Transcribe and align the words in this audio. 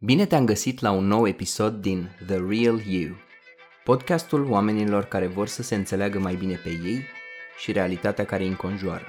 Bine 0.00 0.26
te-am 0.26 0.44
găsit 0.44 0.80
la 0.80 0.90
un 0.90 1.06
nou 1.06 1.26
episod 1.26 1.74
din 1.74 2.10
The 2.26 2.36
Real 2.36 2.80
You, 2.86 3.16
podcastul 3.84 4.50
oamenilor 4.50 5.04
care 5.04 5.26
vor 5.26 5.46
să 5.46 5.62
se 5.62 5.74
înțeleagă 5.74 6.18
mai 6.18 6.34
bine 6.34 6.60
pe 6.62 6.68
ei 6.68 7.04
și 7.58 7.72
realitatea 7.72 8.24
care 8.24 8.42
îi 8.42 8.48
înconjoară. 8.48 9.04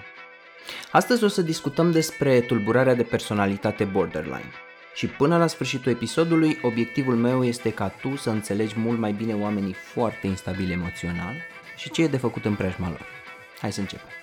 Astăzi 0.92 1.24
o 1.24 1.28
să 1.28 1.42
discutăm 1.42 1.92
despre 1.92 2.42
tulburarea 2.42 2.96
de 2.96 3.04
personalitate 3.04 3.84
borderline. 3.84 4.52
Și 4.96 5.08
până 5.08 5.38
la 5.38 5.48
sfârșitul 5.48 5.92
episodului, 5.92 6.58
obiectivul 6.62 7.16
meu 7.16 7.44
este 7.44 7.74
ca 7.74 7.88
tu 7.88 8.16
să 8.16 8.30
înțelegi 8.30 8.80
mult 8.80 9.00
mai 9.00 9.12
bine 9.12 9.34
oamenii 9.34 9.74
foarte 9.74 10.28
instabili 10.28 10.72
emoțional 10.72 11.36
și 11.78 11.90
ce 11.92 12.04
e 12.04 12.08
de 12.08 12.18
făcut 12.18 12.46
în 12.46 12.56
preajma 12.56 12.88
lor. 12.88 13.06
Hai 13.60 13.72
să 13.72 13.80
începem. 13.80 14.19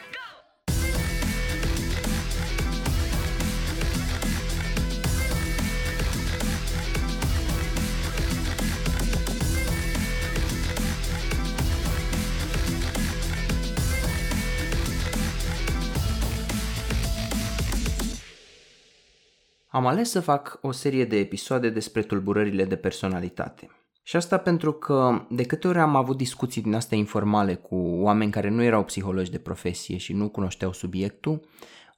Am 19.76 19.86
ales 19.86 20.10
să 20.10 20.20
fac 20.20 20.58
o 20.62 20.72
serie 20.72 21.04
de 21.04 21.16
episoade 21.16 21.70
despre 21.70 22.02
tulburările 22.02 22.64
de 22.64 22.76
personalitate. 22.76 23.70
Și 24.02 24.16
asta 24.16 24.38
pentru 24.38 24.72
că 24.72 25.26
de 25.30 25.42
câte 25.42 25.68
ori 25.68 25.78
am 25.78 25.96
avut 25.96 26.16
discuții 26.16 26.62
din 26.62 26.74
astea 26.74 26.98
informale 26.98 27.54
cu 27.54 27.76
oameni 27.76 28.30
care 28.30 28.48
nu 28.48 28.62
erau 28.62 28.84
psihologi 28.84 29.30
de 29.30 29.38
profesie 29.38 29.96
și 29.96 30.12
nu 30.12 30.28
cunoșteau 30.28 30.72
subiectul, 30.72 31.48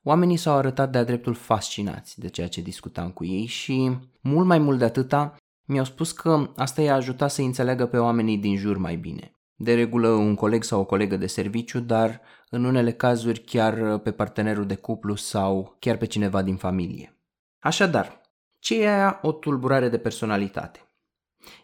oamenii 0.02 0.36
s-au 0.36 0.56
arătat 0.56 0.90
de-a 0.90 1.04
dreptul 1.04 1.34
fascinați 1.34 2.20
de 2.20 2.28
ceea 2.28 2.48
ce 2.48 2.60
discutam 2.60 3.10
cu 3.10 3.24
ei 3.24 3.46
și, 3.46 3.96
mult 4.20 4.46
mai 4.46 4.58
mult 4.58 4.78
de 4.78 4.84
atâta, 4.84 5.36
mi-au 5.64 5.84
spus 5.84 6.12
că 6.12 6.50
asta 6.56 6.82
i-a 6.82 6.94
ajutat 6.94 7.30
să 7.30 7.42
înțeleagă 7.42 7.86
pe 7.86 7.98
oamenii 7.98 8.38
din 8.38 8.56
jur 8.56 8.76
mai 8.76 8.96
bine. 8.96 9.32
De 9.54 9.74
regulă 9.74 10.08
un 10.08 10.34
coleg 10.34 10.62
sau 10.62 10.80
o 10.80 10.84
colegă 10.84 11.16
de 11.16 11.26
serviciu, 11.26 11.80
dar 11.80 12.20
în 12.50 12.64
unele 12.64 12.92
cazuri 12.92 13.40
chiar 13.40 13.98
pe 13.98 14.10
partenerul 14.10 14.66
de 14.66 14.74
cuplu 14.74 15.14
sau 15.14 15.76
chiar 15.78 15.96
pe 15.96 16.06
cineva 16.06 16.42
din 16.42 16.56
familie. 16.56 17.12
Așadar, 17.58 18.20
ce 18.58 18.82
e 18.82 18.88
aia 18.88 19.18
o 19.22 19.32
tulburare 19.32 19.88
de 19.88 19.98
personalitate? 19.98 20.82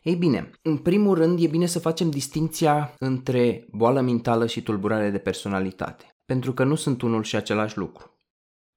Ei 0.02 0.14
bine, 0.14 0.50
în 0.62 0.76
primul 0.78 1.14
rând 1.14 1.42
e 1.42 1.46
bine 1.46 1.66
să 1.66 1.78
facem 1.78 2.10
distinția 2.10 2.94
între 2.98 3.66
boală 3.70 4.00
mentală 4.00 4.46
și 4.46 4.62
tulburare 4.62 5.10
de 5.10 5.18
personalitate, 5.18 6.16
pentru 6.24 6.52
că 6.52 6.64
nu 6.64 6.74
sunt 6.74 7.02
unul 7.02 7.22
și 7.22 7.36
același 7.36 7.78
lucru. 7.78 8.18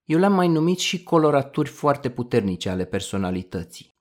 Eu 0.03 0.19
le-am 0.19 0.33
mai 0.33 0.47
numit 0.47 0.79
și 0.79 1.03
coloraturi 1.03 1.69
foarte 1.69 2.09
puternice 2.09 2.69
ale 2.69 2.85
personalității. 2.85 3.95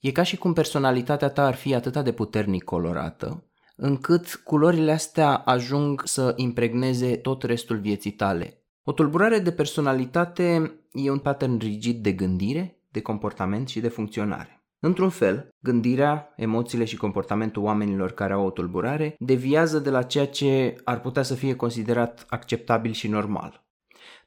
E 0.00 0.12
ca 0.12 0.22
și 0.22 0.36
cum 0.36 0.52
personalitatea 0.52 1.28
ta 1.28 1.46
ar 1.46 1.54
fi 1.54 1.74
atât 1.74 1.96
de 1.96 2.12
puternic 2.12 2.64
colorată, 2.64 3.50
încât 3.76 4.34
culorile 4.44 4.92
astea 4.92 5.36
ajung 5.36 6.02
să 6.04 6.32
impregneze 6.36 7.16
tot 7.16 7.42
restul 7.42 7.78
vieții 7.78 8.12
tale, 8.12 8.59
o 8.84 8.92
tulburare 8.92 9.38
de 9.38 9.52
personalitate 9.52 10.74
e 10.92 11.10
un 11.10 11.18
pattern 11.18 11.58
rigid 11.58 12.02
de 12.02 12.12
gândire, 12.12 12.80
de 12.88 13.00
comportament 13.00 13.68
și 13.68 13.80
de 13.80 13.88
funcționare. 13.88 14.64
Într-un 14.82 15.08
fel, 15.08 15.48
gândirea, 15.58 16.32
emoțiile 16.36 16.84
și 16.84 16.96
comportamentul 16.96 17.62
oamenilor 17.62 18.12
care 18.12 18.32
au 18.32 18.46
o 18.46 18.50
tulburare 18.50 19.14
deviază 19.18 19.78
de 19.78 19.90
la 19.90 20.02
ceea 20.02 20.26
ce 20.26 20.76
ar 20.84 21.00
putea 21.00 21.22
să 21.22 21.34
fie 21.34 21.56
considerat 21.56 22.26
acceptabil 22.28 22.92
și 22.92 23.08
normal. 23.08 23.64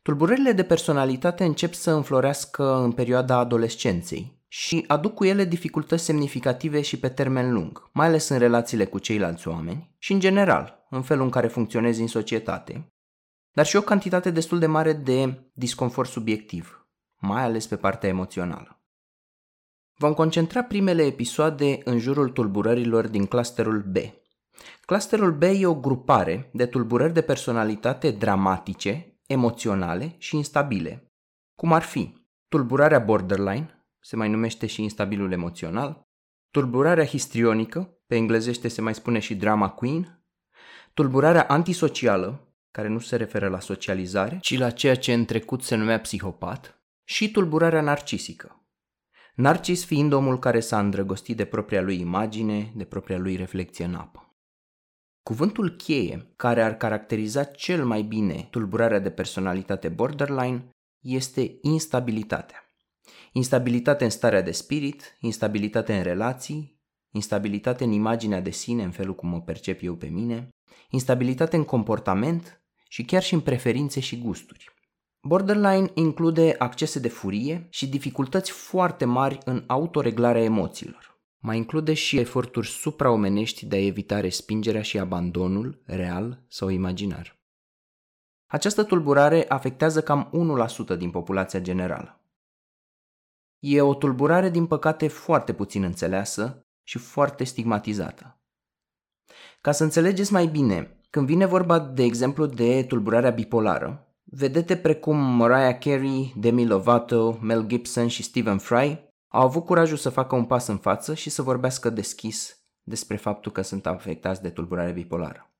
Tulburările 0.01 0.51
de 0.51 0.63
personalitate 0.63 1.43
încep 1.43 1.73
să 1.73 1.91
înflorească 1.91 2.75
în 2.75 2.91
perioada 2.91 3.37
adolescenței 3.37 4.41
și 4.47 4.83
aduc 4.87 5.13
cu 5.13 5.25
ele 5.25 5.45
dificultăți 5.45 6.03
semnificative 6.03 6.81
și 6.81 6.99
pe 6.99 7.09
termen 7.09 7.53
lung, 7.53 7.89
mai 7.93 8.07
ales 8.07 8.29
în 8.29 8.37
relațiile 8.37 8.85
cu 8.85 8.99
ceilalți 8.99 9.47
oameni 9.47 9.95
și 9.97 10.13
în 10.13 10.19
general, 10.19 10.85
în 10.89 11.01
felul 11.01 11.23
în 11.23 11.29
care 11.29 11.47
funcționezi 11.47 12.01
în 12.01 12.07
societate, 12.07 12.92
dar 13.53 13.65
și 13.65 13.75
o 13.75 13.81
cantitate 13.81 14.31
destul 14.31 14.59
de 14.59 14.65
mare 14.65 14.93
de 14.93 15.49
disconfort 15.53 16.09
subiectiv, 16.09 16.87
mai 17.19 17.43
ales 17.43 17.67
pe 17.67 17.75
partea 17.75 18.09
emoțională. 18.09 18.77
Vom 19.97 20.13
concentra 20.13 20.63
primele 20.63 21.03
episoade 21.03 21.79
în 21.83 21.99
jurul 21.99 22.29
tulburărilor 22.29 23.07
din 23.07 23.25
clusterul 23.25 23.81
B. 23.81 23.97
Clusterul 24.85 25.33
B 25.33 25.41
e 25.41 25.65
o 25.65 25.75
grupare 25.75 26.49
de 26.53 26.65
tulburări 26.65 27.13
de 27.13 27.21
personalitate 27.21 28.11
dramatice, 28.11 29.19
emoționale 29.27 30.15
și 30.17 30.35
instabile, 30.35 31.11
cum 31.55 31.73
ar 31.73 31.81
fi 31.81 32.27
tulburarea 32.47 32.99
borderline, 32.99 33.87
se 33.99 34.15
mai 34.15 34.29
numește 34.29 34.65
și 34.65 34.81
instabilul 34.81 35.31
emoțional, 35.31 36.07
tulburarea 36.51 37.05
histrionică, 37.05 37.97
pe 38.07 38.15
englezește 38.15 38.67
se 38.67 38.81
mai 38.81 38.95
spune 38.95 39.19
și 39.19 39.35
drama 39.35 39.69
queen, 39.69 40.23
tulburarea 40.93 41.45
antisocială, 41.47 42.52
care 42.73 42.87
nu 42.87 42.99
se 42.99 43.15
referă 43.15 43.47
la 43.47 43.59
socializare, 43.59 44.37
ci 44.41 44.57
la 44.57 44.69
ceea 44.69 44.95
ce 44.95 45.13
în 45.13 45.25
trecut 45.25 45.63
se 45.63 45.75
numea 45.75 45.99
psihopat, 45.99 46.81
și 47.03 47.31
tulburarea 47.31 47.81
narcisică. 47.81 48.67
Narcis 49.35 49.85
fiind 49.85 50.13
omul 50.13 50.39
care 50.39 50.59
s-a 50.59 50.79
îndrăgostit 50.79 51.37
de 51.37 51.45
propria 51.45 51.81
lui 51.81 51.99
imagine, 51.99 52.71
de 52.75 52.83
propria 52.83 53.17
lui 53.17 53.35
reflecție 53.35 53.85
în 53.85 53.95
apă. 53.95 54.37
Cuvântul 55.23 55.69
cheie 55.69 56.33
care 56.35 56.63
ar 56.63 56.77
caracteriza 56.77 57.43
cel 57.43 57.85
mai 57.85 58.01
bine 58.01 58.47
tulburarea 58.51 58.99
de 58.99 59.09
personalitate 59.09 59.89
borderline 59.89 60.69
este 60.99 61.57
instabilitatea. 61.61 62.57
Instabilitate 63.31 64.03
în 64.03 64.09
starea 64.09 64.41
de 64.41 64.51
spirit, 64.51 65.17
instabilitate 65.19 65.95
în 65.95 66.03
relații, 66.03 66.81
instabilitate 67.11 67.83
în 67.83 67.91
imaginea 67.91 68.41
de 68.41 68.51
sine, 68.51 68.83
în 68.83 68.91
felul 68.91 69.15
cum 69.15 69.29
mă 69.29 69.41
percep 69.41 69.79
eu 69.81 69.95
pe 69.95 70.07
mine, 70.07 70.49
instabilitate 70.89 71.55
în 71.55 71.63
comportament 71.63 72.62
și 72.93 73.03
chiar 73.03 73.23
și 73.23 73.33
în 73.33 73.41
preferințe 73.41 73.99
și 73.99 74.19
gusturi. 74.21 74.73
Borderline 75.27 75.91
include 75.93 76.55
accese 76.57 76.99
de 76.99 77.07
furie 77.07 77.67
și 77.69 77.87
dificultăți 77.87 78.51
foarte 78.51 79.05
mari 79.05 79.37
în 79.45 79.63
autoreglarea 79.67 80.43
emoțiilor. 80.43 81.21
Mai 81.37 81.57
include 81.57 81.93
și 81.93 82.17
eforturi 82.17 82.67
supraomenești 82.67 83.65
de 83.65 83.75
a 83.75 83.85
evita 83.85 84.19
respingerea 84.19 84.81
și 84.81 84.99
abandonul 84.99 85.81
real 85.85 86.43
sau 86.47 86.69
imaginar. 86.69 87.39
Această 88.45 88.83
tulburare 88.83 89.45
afectează 89.47 90.01
cam 90.01 90.31
1% 90.93 90.97
din 90.97 91.11
populația 91.11 91.59
generală. 91.59 92.21
E 93.59 93.81
o 93.81 93.93
tulburare, 93.93 94.49
din 94.49 94.67
păcate, 94.67 95.07
foarte 95.07 95.53
puțin 95.53 95.83
înțeleasă 95.83 96.65
și 96.83 96.97
foarte 96.97 97.43
stigmatizată. 97.43 98.41
Ca 99.61 99.71
să 99.71 99.83
înțelegeți 99.83 100.31
mai 100.31 100.47
bine 100.47 100.97
când 101.13 101.25
vine 101.27 101.45
vorba, 101.45 101.79
de 101.79 102.03
exemplu, 102.03 102.45
de 102.45 102.83
tulburarea 102.83 103.29
bipolară, 103.29 104.07
vedete 104.23 104.77
precum 104.77 105.17
Mariah 105.17 105.77
Carey, 105.79 106.33
Demi 106.37 106.67
Lovato, 106.67 107.37
Mel 107.41 107.65
Gibson 107.67 108.07
și 108.07 108.23
Stephen 108.23 108.57
Fry 108.57 109.09
au 109.27 109.41
avut 109.41 109.65
curajul 109.65 109.97
să 109.97 110.09
facă 110.09 110.35
un 110.35 110.45
pas 110.45 110.67
în 110.67 110.77
față 110.77 111.13
și 111.13 111.29
să 111.29 111.41
vorbească 111.41 111.89
deschis 111.89 112.63
despre 112.83 113.15
faptul 113.15 113.51
că 113.51 113.61
sunt 113.61 113.85
afectați 113.85 114.41
de 114.41 114.49
tulburare 114.49 114.91
bipolară. 114.91 115.51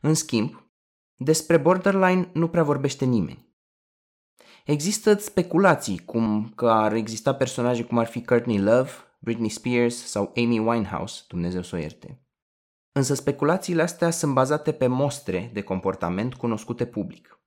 În 0.00 0.14
schimb, 0.14 0.70
despre 1.16 1.56
borderline 1.56 2.30
nu 2.32 2.48
prea 2.48 2.62
vorbește 2.62 3.04
nimeni. 3.04 3.52
Există 4.64 5.14
speculații 5.14 5.98
cum 5.98 6.52
că 6.54 6.70
ar 6.70 6.92
exista 6.92 7.34
personaje 7.34 7.84
cum 7.84 7.98
ar 7.98 8.06
fi 8.06 8.24
Courtney 8.24 8.60
Love, 8.60 8.90
Britney 9.18 9.48
Spears 9.48 10.06
sau 10.06 10.32
Amy 10.36 10.58
Winehouse, 10.58 11.22
Dumnezeu 11.28 11.62
să 11.62 11.76
o 11.76 11.78
ierte. 11.78 12.22
Însă 12.98 13.14
speculațiile 13.14 13.82
astea 13.82 14.10
sunt 14.10 14.32
bazate 14.32 14.72
pe 14.72 14.86
mostre 14.86 15.50
de 15.52 15.60
comportament 15.60 16.34
cunoscute 16.34 16.86
public. 16.86 17.40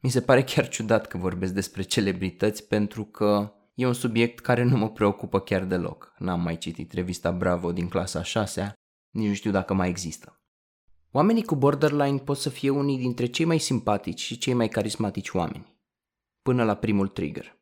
Mi 0.00 0.10
se 0.10 0.20
pare 0.20 0.44
chiar 0.44 0.68
ciudat 0.68 1.06
că 1.06 1.18
vorbesc 1.18 1.52
despre 1.52 1.82
celebrități 1.82 2.66
pentru 2.66 3.04
că 3.04 3.52
e 3.74 3.86
un 3.86 3.92
subiect 3.92 4.38
care 4.38 4.62
nu 4.62 4.76
mă 4.76 4.90
preocupă 4.90 5.40
chiar 5.40 5.64
deloc. 5.64 6.14
N-am 6.18 6.40
mai 6.40 6.58
citit 6.58 6.92
revista 6.92 7.30
Bravo 7.30 7.72
din 7.72 7.88
clasa 7.88 8.22
6 8.22 8.72
nici 9.10 9.28
nu 9.28 9.34
știu 9.34 9.50
dacă 9.50 9.74
mai 9.74 9.88
există. 9.88 10.40
Oamenii 11.10 11.44
cu 11.44 11.56
borderline 11.56 12.18
pot 12.18 12.36
să 12.36 12.48
fie 12.48 12.70
unii 12.70 12.98
dintre 12.98 13.26
cei 13.26 13.44
mai 13.44 13.58
simpatici 13.58 14.20
și 14.20 14.38
cei 14.38 14.54
mai 14.54 14.68
carismatici 14.68 15.30
oameni, 15.30 15.80
până 16.42 16.64
la 16.64 16.74
primul 16.74 17.08
trigger. 17.08 17.58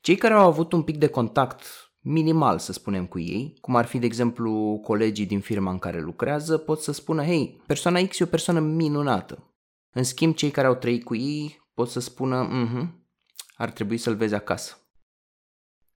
Cei 0.00 0.16
care 0.16 0.34
au 0.34 0.46
avut 0.46 0.72
un 0.72 0.82
pic 0.82 0.96
de 0.96 1.08
contact 1.08 1.89
minimal, 2.00 2.58
să 2.58 2.72
spunem, 2.72 3.06
cu 3.06 3.18
ei, 3.18 3.56
cum 3.60 3.76
ar 3.76 3.84
fi, 3.84 3.98
de 3.98 4.06
exemplu, 4.06 4.80
colegii 4.84 5.26
din 5.26 5.40
firma 5.40 5.70
în 5.70 5.78
care 5.78 6.00
lucrează, 6.00 6.58
pot 6.58 6.80
să 6.80 6.92
spună, 6.92 7.24
hei, 7.24 7.62
persoana 7.66 8.06
X 8.06 8.18
e 8.18 8.24
o 8.24 8.26
persoană 8.26 8.60
minunată. 8.60 9.54
În 9.92 10.02
schimb, 10.02 10.34
cei 10.34 10.50
care 10.50 10.66
au 10.66 10.74
trăit 10.74 11.04
cu 11.04 11.14
ei 11.14 11.68
pot 11.74 11.88
să 11.88 12.00
spună, 12.00 12.42
mhm, 12.42 13.08
ar 13.56 13.70
trebui 13.70 13.96
să-l 13.96 14.14
vezi 14.14 14.34
acasă. 14.34 14.74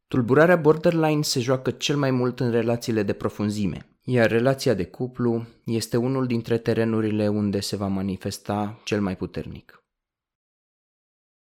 Tulburarea 0.06 0.56
borderline 0.56 1.22
se 1.22 1.40
joacă 1.40 1.70
cel 1.70 1.96
mai 1.96 2.10
mult 2.10 2.40
în 2.40 2.50
relațiile 2.50 3.02
de 3.02 3.12
profunzime, 3.12 3.98
iar 4.02 4.30
relația 4.30 4.74
de 4.74 4.86
cuplu 4.86 5.46
este 5.64 5.96
unul 5.96 6.26
dintre 6.26 6.58
terenurile 6.58 7.28
unde 7.28 7.60
se 7.60 7.76
va 7.76 7.86
manifesta 7.86 8.80
cel 8.84 9.00
mai 9.00 9.16
puternic. 9.16 9.84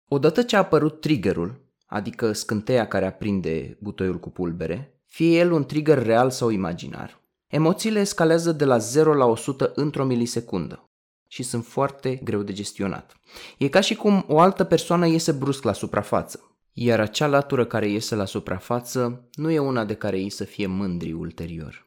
Odată 0.09 0.43
ce 0.43 0.57
a 0.57 0.59
apărut 0.59 1.01
triggerul, 1.01 1.66
adică 1.87 2.33
scânteia 2.33 2.87
care 2.89 3.07
aprinde 3.07 3.79
butoiul 3.81 4.19
cu 4.19 4.31
pulbere, 4.31 5.01
fie 5.07 5.39
el 5.39 5.53
un 5.53 5.65
trigger 5.65 6.03
real 6.03 6.31
sau 6.31 6.51
imaginar, 6.51 7.21
emoțiile 7.47 8.01
escalează 8.01 8.53
de 8.53 8.65
la 8.65 8.79
0 8.79 9.15
la 9.15 9.25
100 9.25 9.73
într-o 9.75 10.05
milisecundă 10.05 10.91
și 11.29 11.43
sunt 11.43 11.65
foarte 11.65 12.21
greu 12.25 12.43
de 12.43 12.53
gestionat. 12.53 13.17
E 13.59 13.69
ca 13.69 13.81
și 13.81 13.95
cum 13.95 14.25
o 14.29 14.41
altă 14.41 14.65
persoană 14.65 15.07
iese 15.07 15.33
brusc 15.33 15.63
la 15.63 15.73
suprafață, 15.73 16.57
iar 16.73 17.01
acea 17.01 17.27
latură 17.27 17.65
care 17.65 17.89
iese 17.89 18.15
la 18.15 18.25
suprafață 18.25 19.29
nu 19.33 19.51
e 19.51 19.59
una 19.59 19.85
de 19.85 19.95
care 19.95 20.19
ei 20.19 20.31
să 20.31 20.45
fie 20.45 20.67
mândri 20.67 21.13
ulterior. 21.13 21.87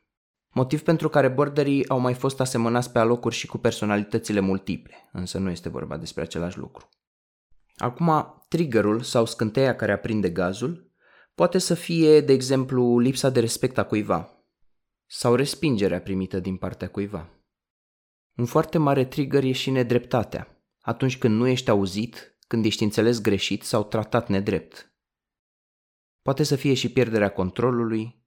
Motiv 0.52 0.82
pentru 0.82 1.10
care 1.10 1.28
borderii 1.28 1.90
au 1.90 2.00
mai 2.00 2.14
fost 2.14 2.40
asemănați 2.40 2.92
pe 2.92 3.00
alocuri 3.00 3.36
și 3.36 3.48
cu 3.48 3.58
personalitățile 3.58 4.40
multiple, 4.40 5.10
însă 5.12 5.38
nu 5.38 5.50
este 5.50 5.70
vorba 5.70 5.98
despre 5.98 6.22
același 6.22 6.58
lucru. 6.58 6.90
Acum, 7.80 8.44
triggerul 8.48 9.02
sau 9.02 9.26
scânteia 9.26 9.76
care 9.76 9.92
aprinde 9.92 10.30
gazul 10.30 10.92
poate 11.36 11.58
să 11.58 11.74
fie, 11.74 12.22
de 12.22 12.34
exemplu, 12.34 13.00
lipsa 13.00 13.30
de 13.30 13.40
respect 13.40 13.78
a 13.78 13.86
cuiva 13.86 14.34
sau 15.06 15.36
respingerea 15.36 16.02
primită 16.02 16.40
din 16.40 16.58
partea 16.58 16.90
cuiva. 16.90 17.30
Un 18.36 18.46
foarte 18.46 18.78
mare 18.78 19.06
trigger 19.06 19.44
e 19.44 19.52
și 19.52 19.70
nedreptatea, 19.70 20.64
atunci 20.80 21.18
când 21.18 21.36
nu 21.36 21.48
ești 21.48 21.70
auzit, 21.70 22.38
când 22.48 22.66
ești 22.66 22.84
înțeles 22.84 23.22
greșit 23.22 23.64
sau 23.64 23.84
tratat 23.84 24.30
nedrept. 24.30 24.94
Poate 26.22 26.44
să 26.44 26.56
fie 26.56 26.74
și 26.74 26.92
pierderea 26.92 27.32
controlului, 27.32 28.26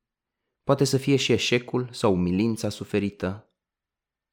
poate 0.65 0.85
să 0.85 0.97
fie 0.97 1.17
și 1.17 1.33
eșecul 1.33 1.89
sau 1.93 2.13
umilința 2.13 2.69
suferită, 2.69 3.53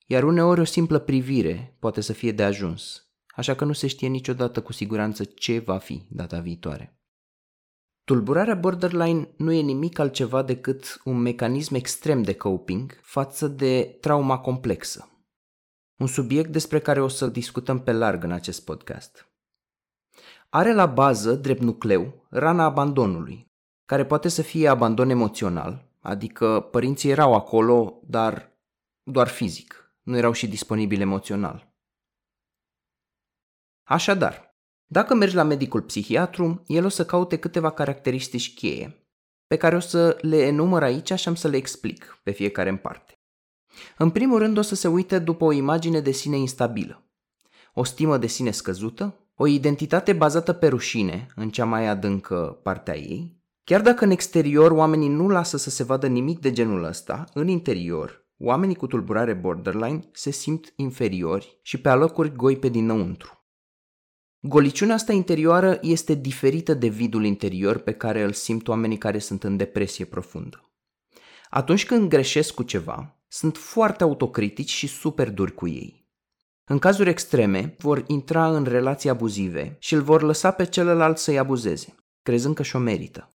iar 0.06 0.24
uneori 0.24 0.60
o 0.60 0.64
simplă 0.64 1.00
privire 1.00 1.76
poate 1.80 2.02
să 2.02 2.14
fie 2.14 2.32
de 2.32 2.44
ajuns, 2.44 3.09
așa 3.40 3.56
că 3.56 3.66
nu 3.66 3.74
se 3.74 3.88
știe 3.88 4.08
niciodată 4.08 4.62
cu 4.62 4.74
siguranță 4.74 5.24
ce 5.24 5.60
va 5.60 5.78
fi 5.78 6.06
data 6.10 6.40
viitoare. 6.40 7.00
Tulburarea 8.04 8.56
borderline 8.56 9.30
nu 9.38 9.52
e 9.52 9.62
nimic 9.62 10.00
altceva 10.00 10.44
decât 10.44 11.02
un 11.04 11.18
mecanism 11.18 11.76
extrem 11.76 12.22
de 12.22 12.34
coping 12.34 13.00
față 13.02 13.48
de 13.48 13.98
trauma 14.02 14.40
complexă. 14.40 15.10
Un 16.00 16.08
subiect 16.08 16.52
despre 16.52 16.80
care 16.80 17.02
o 17.02 17.08
să 17.08 17.28
discutăm 17.28 17.84
pe 17.84 17.92
larg 17.92 18.24
în 18.24 18.32
acest 18.32 18.66
podcast. 18.66 19.28
Are 20.50 20.74
la 20.74 20.86
bază, 20.86 21.34
drept 21.34 21.62
nucleu, 21.62 22.28
rana 22.30 22.64
abandonului, 22.64 23.46
care 23.86 24.06
poate 24.06 24.28
să 24.28 24.42
fie 24.42 24.68
abandon 24.68 25.10
emoțional, 25.10 25.92
adică 26.00 26.68
părinții 26.72 27.10
erau 27.10 27.34
acolo, 27.34 28.02
dar 28.08 28.58
doar 29.04 29.28
fizic, 29.28 29.94
nu 30.02 30.18
erau 30.18 30.32
și 30.32 30.48
disponibili 30.48 31.02
emoțional. 31.02 31.69
Așadar, 33.90 34.56
dacă 34.86 35.14
mergi 35.14 35.36
la 35.36 35.44
medicul 35.44 35.82
psihiatru, 35.82 36.64
el 36.68 36.86
o 36.86 36.90
să 36.90 37.06
caute 37.06 37.38
câteva 37.38 37.72
caracteristici 37.72 38.54
cheie, 38.54 39.08
pe 39.48 39.56
care 39.56 39.76
o 39.76 39.80
să 39.80 40.18
le 40.22 40.46
enumăr 40.46 40.84
aici 40.84 41.14
și 41.14 41.28
am 41.28 41.36
să 41.36 41.48
le 41.48 41.58
explic 41.58 42.20
pe 42.24 42.32
fiecare 42.32 42.70
în 42.70 42.78
parte. 42.78 43.14
În 43.98 44.10
primul 44.10 44.40
rând 44.40 44.58
o 44.58 44.62
să 44.62 44.76
se 44.76 44.88
uite 44.88 45.20
după 45.20 45.44
o 45.44 45.52
imagine 45.52 46.00
de 46.00 46.12
sine 46.12 46.38
instabilă, 46.38 47.10
o 47.74 47.84
stimă 47.84 48.18
de 48.18 48.28
sine 48.28 48.52
scăzută, 48.52 49.30
o 49.36 49.48
identitate 49.48 50.14
bazată 50.14 50.54
pe 50.54 50.68
rușine 50.68 51.28
în 51.36 51.50
cea 51.50 51.66
mai 51.66 51.88
adâncă 51.88 52.60
partea 52.64 52.98
ei. 52.98 53.42
Chiar 53.64 53.82
dacă 53.82 54.04
în 54.04 54.12
exterior 54.12 54.72
oamenii 54.72 55.10
nu 55.10 55.28
lasă 55.28 55.58
să 55.58 55.70
se 55.70 55.84
vadă 55.84 56.08
nimic 56.08 56.40
de 56.40 56.52
genul 56.52 56.84
ăsta, 56.84 57.24
în 57.34 57.48
interior, 57.48 58.28
oamenii 58.38 58.76
cu 58.76 58.88
tulburare 58.88 59.34
borderline 59.34 60.10
se 60.12 60.32
simt 60.32 60.74
inferiori 60.76 61.60
și 61.62 61.82
pe 61.82 61.90
alocuri 61.90 62.36
goi 62.36 62.58
pe 62.58 62.68
dinăuntru. 62.68 63.39
Goliciunea 64.42 64.96
asta 64.96 65.14
interioară 65.14 65.78
este 65.82 66.14
diferită 66.14 66.74
de 66.74 66.88
vidul 66.88 67.26
interior 67.26 67.78
pe 67.78 67.94
care 67.94 68.24
îl 68.24 68.32
simt 68.32 68.68
oamenii 68.68 68.98
care 68.98 69.20
sunt 69.20 69.44
în 69.44 69.58
depresie 69.58 70.06
profundă. 70.06 70.70
Atunci 71.50 71.86
când 71.86 72.10
greșesc 72.10 72.54
cu 72.54 72.64
ceva, 72.64 73.20
sunt 73.28 73.58
foarte 73.58 74.04
autocritici 74.04 74.70
și 74.70 74.88
super 74.88 75.32
duri 75.32 75.54
cu 75.54 75.68
ei. 75.68 76.08
În 76.64 76.80
cazuri 76.80 77.10
extreme, 77.10 77.76
vor 77.78 78.04
intra 78.08 78.56
în 78.56 78.64
relații 78.64 79.10
abuzive 79.10 79.76
și 79.80 79.94
îl 79.94 80.02
vor 80.02 80.22
lăsa 80.22 80.52
pe 80.52 80.66
celălalt 80.66 81.18
să-i 81.18 81.38
abuzeze, 81.38 81.96
crezând 82.22 82.56
că 82.56 82.64
și-o 82.64 82.80
merită. 82.80 83.30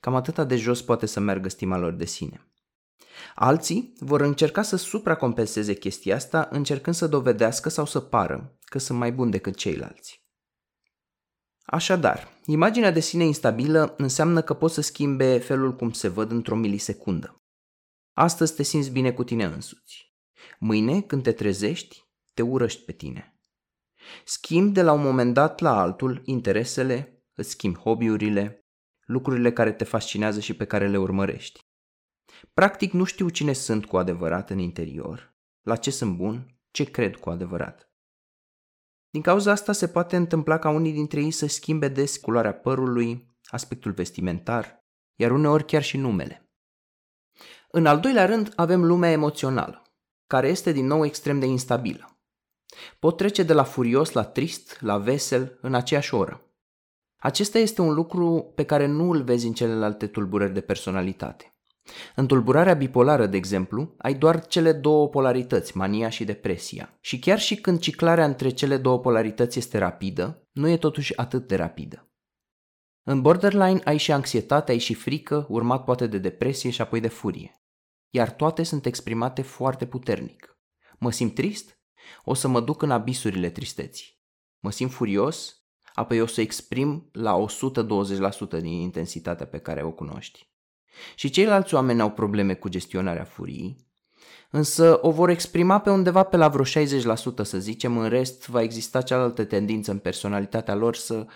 Cam 0.00 0.14
atâta 0.14 0.44
de 0.44 0.56
jos 0.56 0.82
poate 0.82 1.06
să 1.06 1.20
meargă 1.20 1.48
stima 1.48 1.78
lor 1.78 1.92
de 1.92 2.04
sine. 2.04 2.50
Alții 3.34 3.92
vor 3.98 4.20
încerca 4.20 4.62
să 4.62 4.76
supracompenseze 4.76 5.74
chestia 5.74 6.14
asta 6.14 6.48
încercând 6.50 6.96
să 6.96 7.06
dovedească 7.06 7.68
sau 7.68 7.86
să 7.86 8.00
pară 8.00 8.55
că 8.70 8.78
sunt 8.78 8.98
mai 8.98 9.12
buni 9.12 9.30
decât 9.30 9.56
ceilalți. 9.56 10.24
Așadar, 11.64 12.28
imaginea 12.44 12.90
de 12.90 13.00
sine 13.00 13.24
instabilă 13.24 13.94
înseamnă 13.96 14.42
că 14.42 14.54
poți 14.54 14.74
să 14.74 14.80
schimbe 14.80 15.38
felul 15.38 15.76
cum 15.76 15.92
se 15.92 16.08
văd 16.08 16.30
într-o 16.30 16.56
milisecundă. 16.56 17.44
Astăzi 18.12 18.54
te 18.54 18.62
simți 18.62 18.90
bine 18.90 19.12
cu 19.12 19.24
tine 19.24 19.44
însuți. 19.44 20.14
Mâine, 20.58 21.00
când 21.00 21.22
te 21.22 21.32
trezești, 21.32 22.04
te 22.34 22.42
urăști 22.42 22.84
pe 22.84 22.92
tine. 22.92 23.40
Schimbi 24.24 24.72
de 24.72 24.82
la 24.82 24.92
un 24.92 25.02
moment 25.02 25.34
dat 25.34 25.60
la 25.60 25.80
altul 25.80 26.22
interesele, 26.24 27.24
îți 27.34 27.50
schimbi 27.50 27.78
hobby-urile, 27.78 28.66
lucrurile 29.00 29.52
care 29.52 29.72
te 29.72 29.84
fascinează 29.84 30.40
și 30.40 30.54
pe 30.54 30.64
care 30.64 30.88
le 30.88 30.98
urmărești. 30.98 31.60
Practic 32.54 32.92
nu 32.92 33.04
știu 33.04 33.28
cine 33.28 33.52
sunt 33.52 33.86
cu 33.86 33.96
adevărat 33.96 34.50
în 34.50 34.58
interior, 34.58 35.36
la 35.60 35.76
ce 35.76 35.90
sunt 35.90 36.16
bun, 36.16 36.58
ce 36.70 36.84
cred 36.84 37.16
cu 37.16 37.30
adevărat. 37.30 37.90
Din 39.16 39.24
cauza 39.24 39.50
asta 39.50 39.72
se 39.72 39.88
poate 39.88 40.16
întâmpla 40.16 40.58
ca 40.58 40.68
unii 40.70 40.92
dintre 40.92 41.20
ei 41.20 41.30
să 41.30 41.46
schimbe 41.46 41.88
des 41.88 42.16
culoarea 42.16 42.54
părului, 42.54 43.36
aspectul 43.44 43.92
vestimentar, 43.92 44.84
iar 45.14 45.30
uneori 45.30 45.64
chiar 45.64 45.82
și 45.82 45.96
numele. 45.96 46.50
În 47.70 47.86
al 47.86 48.00
doilea 48.00 48.26
rând 48.26 48.52
avem 48.56 48.84
lumea 48.84 49.10
emoțională, 49.10 49.82
care 50.26 50.48
este 50.48 50.72
din 50.72 50.86
nou 50.86 51.04
extrem 51.04 51.38
de 51.38 51.46
instabilă. 51.46 52.18
Pot 52.98 53.16
trece 53.16 53.42
de 53.42 53.52
la 53.52 53.62
furios 53.64 54.12
la 54.12 54.24
trist, 54.24 54.80
la 54.80 54.98
vesel, 54.98 55.58
în 55.60 55.74
aceeași 55.74 56.14
oră. 56.14 56.50
Acesta 57.16 57.58
este 57.58 57.80
un 57.80 57.94
lucru 57.94 58.52
pe 58.54 58.64
care 58.64 58.86
nu 58.86 59.10
îl 59.10 59.22
vezi 59.22 59.46
în 59.46 59.52
celelalte 59.52 60.06
tulburări 60.06 60.52
de 60.52 60.60
personalitate. 60.60 61.55
În 62.14 62.26
tulburarea 62.26 62.74
bipolară, 62.74 63.26
de 63.26 63.36
exemplu, 63.36 63.94
ai 63.98 64.14
doar 64.14 64.46
cele 64.46 64.72
două 64.72 65.08
polarități, 65.08 65.76
mania 65.76 66.08
și 66.08 66.24
depresia. 66.24 66.98
Și 67.00 67.18
chiar 67.18 67.38
și 67.38 67.56
când 67.56 67.78
ciclarea 67.78 68.24
între 68.24 68.48
cele 68.48 68.76
două 68.76 69.00
polarități 69.00 69.58
este 69.58 69.78
rapidă, 69.78 70.42
nu 70.52 70.68
e 70.68 70.76
totuși 70.76 71.16
atât 71.16 71.48
de 71.48 71.56
rapidă. 71.56 72.10
În 73.02 73.22
borderline 73.22 73.80
ai 73.84 73.96
și 73.96 74.12
anxietate, 74.12 74.72
ai 74.72 74.78
și 74.78 74.94
frică, 74.94 75.46
urmat 75.48 75.84
poate 75.84 76.06
de 76.06 76.18
depresie 76.18 76.70
și 76.70 76.80
apoi 76.80 77.00
de 77.00 77.08
furie. 77.08 77.62
Iar 78.10 78.30
toate 78.30 78.62
sunt 78.62 78.86
exprimate 78.86 79.42
foarte 79.42 79.86
puternic. 79.86 80.58
Mă 80.98 81.10
simt 81.10 81.34
trist? 81.34 81.80
O 82.24 82.34
să 82.34 82.48
mă 82.48 82.60
duc 82.60 82.82
în 82.82 82.90
abisurile 82.90 83.50
tristeții. 83.50 84.20
Mă 84.60 84.70
simt 84.70 84.92
furios? 84.92 85.60
Apoi 85.94 86.20
o 86.20 86.26
să 86.26 86.40
exprim 86.40 87.08
la 87.12 87.46
120% 88.56 88.60
din 88.60 88.64
intensitatea 88.64 89.46
pe 89.46 89.58
care 89.58 89.82
o 89.82 89.92
cunoști. 89.92 90.54
Și 91.14 91.30
ceilalți 91.30 91.74
oameni 91.74 92.00
au 92.00 92.10
probleme 92.10 92.54
cu 92.54 92.68
gestionarea 92.68 93.24
furiei, 93.24 93.76
însă 94.50 94.98
o 95.02 95.10
vor 95.10 95.28
exprima 95.28 95.80
pe 95.80 95.90
undeva 95.90 96.22
pe 96.22 96.36
la 96.36 96.48
vreo 96.48 96.64
60% 96.64 96.68
să 97.42 97.58
zicem, 97.58 97.98
în 97.98 98.08
rest 98.08 98.48
va 98.48 98.62
exista 98.62 99.02
cealaltă 99.02 99.44
tendință 99.44 99.90
în 99.90 99.98
personalitatea 99.98 100.74
lor 100.74 100.94
să 100.96 101.26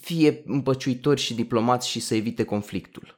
fie 0.00 0.42
împăciuitori 0.46 1.20
și 1.20 1.34
diplomați 1.34 1.88
și 1.88 2.00
să 2.00 2.14
evite 2.14 2.44
conflictul. 2.44 3.16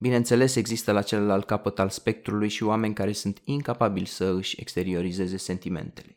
Bineînțeles, 0.00 0.54
există 0.54 0.92
la 0.92 1.02
celălalt 1.02 1.44
capăt 1.44 1.78
al 1.78 1.88
spectrului 1.88 2.48
și 2.48 2.62
oameni 2.62 2.94
care 2.94 3.12
sunt 3.12 3.40
incapabili 3.44 4.06
să 4.06 4.24
își 4.24 4.60
exteriorizeze 4.60 5.36
sentimentele. 5.36 6.12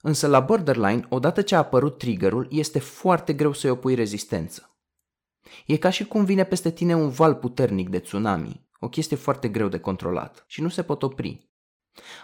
Însă 0.00 0.26
la 0.26 0.40
borderline, 0.40 1.06
odată 1.08 1.42
ce 1.42 1.54
a 1.54 1.58
apărut 1.58 1.98
triggerul, 1.98 2.46
este 2.50 2.78
foarte 2.78 3.32
greu 3.32 3.52
să-i 3.52 3.70
opui 3.70 3.94
rezistență. 3.94 4.67
E 5.66 5.76
ca 5.76 5.90
și 5.90 6.06
cum 6.06 6.24
vine 6.24 6.44
peste 6.44 6.70
tine 6.70 6.94
un 6.94 7.08
val 7.08 7.34
puternic 7.34 7.88
de 7.88 7.98
tsunami, 7.98 8.68
o 8.80 8.88
chestie 8.88 9.16
foarte 9.16 9.48
greu 9.48 9.68
de 9.68 9.78
controlat 9.78 10.44
și 10.46 10.60
nu 10.62 10.68
se 10.68 10.82
pot 10.82 11.02
opri. 11.02 11.50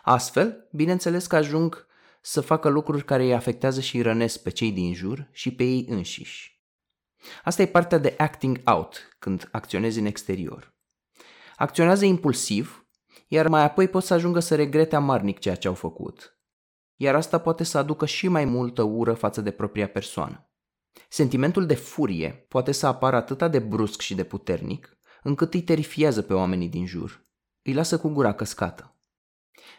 Astfel, 0.02 0.68
bineînțeles 0.72 1.26
că 1.26 1.36
ajung 1.36 1.86
să 2.20 2.40
facă 2.40 2.68
lucruri 2.68 3.04
care 3.04 3.22
îi 3.22 3.34
afectează 3.34 3.80
și 3.80 3.96
îi 3.96 4.02
rănesc 4.02 4.42
pe 4.42 4.50
cei 4.50 4.72
din 4.72 4.94
jur 4.94 5.28
și 5.32 5.54
pe 5.54 5.64
ei 5.64 5.86
înșiși. 5.88 6.62
Asta 7.44 7.62
e 7.62 7.66
partea 7.66 7.98
de 7.98 8.14
acting 8.18 8.60
out, 8.64 9.16
când 9.18 9.48
acționezi 9.52 9.98
în 9.98 10.06
exterior. 10.06 10.74
Acționează 11.56 12.04
impulsiv, 12.04 12.86
iar 13.28 13.48
mai 13.48 13.62
apoi 13.62 13.88
pot 13.88 14.02
să 14.04 14.14
ajungă 14.14 14.40
să 14.40 14.54
regrete 14.54 14.96
amarnic 14.96 15.38
ceea 15.38 15.54
ce 15.54 15.68
au 15.68 15.74
făcut. 15.74 16.38
Iar 16.96 17.14
asta 17.14 17.38
poate 17.38 17.64
să 17.64 17.78
aducă 17.78 18.06
și 18.06 18.28
mai 18.28 18.44
multă 18.44 18.82
ură 18.82 19.14
față 19.14 19.40
de 19.40 19.50
propria 19.50 19.88
persoană. 19.88 20.43
Sentimentul 21.08 21.66
de 21.66 21.74
furie 21.74 22.46
poate 22.48 22.72
să 22.72 22.86
apară 22.86 23.16
atât 23.16 23.50
de 23.50 23.58
brusc 23.58 24.00
și 24.00 24.14
de 24.14 24.24
puternic, 24.24 24.98
încât 25.22 25.54
îi 25.54 25.62
terifiază 25.62 26.22
pe 26.22 26.34
oamenii 26.34 26.68
din 26.68 26.86
jur. 26.86 27.26
Îi 27.62 27.72
lasă 27.72 27.98
cu 27.98 28.08
gura 28.08 28.34
căscată. 28.34 28.96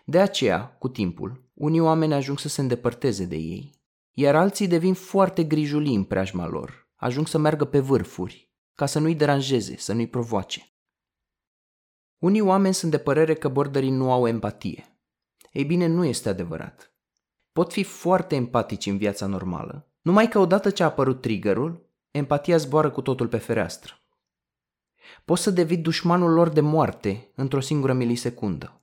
De 0.05 0.19
aceea, 0.19 0.67
cu 0.67 0.89
timpul, 0.89 1.49
unii 1.53 1.79
oameni 1.79 2.13
ajung 2.13 2.39
să 2.39 2.47
se 2.47 2.61
îndepărteze 2.61 3.25
de 3.25 3.35
ei, 3.35 3.81
iar 4.11 4.35
alții 4.35 4.67
devin 4.67 4.93
foarte 4.93 5.43
grijuli 5.43 5.95
în 5.95 6.03
preajma 6.03 6.47
lor, 6.47 6.89
ajung 6.95 7.27
să 7.27 7.37
meargă 7.37 7.65
pe 7.65 7.79
vârfuri, 7.79 8.53
ca 8.73 8.85
să 8.85 8.99
nu-i 8.99 9.15
deranjeze, 9.15 9.77
să 9.77 9.93
nu-i 9.93 10.07
provoace. 10.07 10.69
Unii 12.17 12.41
oameni 12.41 12.73
sunt 12.73 12.91
de 12.91 12.97
părere 12.97 13.33
că 13.33 13.47
borderii 13.47 13.89
nu 13.89 14.11
au 14.11 14.27
empatie. 14.27 14.99
Ei 15.51 15.65
bine, 15.65 15.85
nu 15.87 16.05
este 16.05 16.29
adevărat. 16.29 16.93
Pot 17.51 17.71
fi 17.71 17.83
foarte 17.83 18.35
empatici 18.35 18.85
în 18.85 18.97
viața 18.97 19.25
normală, 19.25 19.94
numai 20.05 20.27
că 20.27 20.39
odată 20.39 20.69
ce 20.69 20.83
a 20.83 20.85
apărut 20.85 21.21
triggerul, 21.21 21.89
empatia 22.11 22.57
zboară 22.57 22.91
cu 22.91 23.01
totul 23.01 23.27
pe 23.27 23.37
fereastră. 23.37 23.93
Poți 25.25 25.41
să 25.41 25.51
devii 25.51 25.77
dușmanul 25.77 26.31
lor 26.31 26.49
de 26.49 26.61
moarte 26.61 27.31
într-o 27.35 27.59
singură 27.59 27.93
milisecundă. 27.93 28.81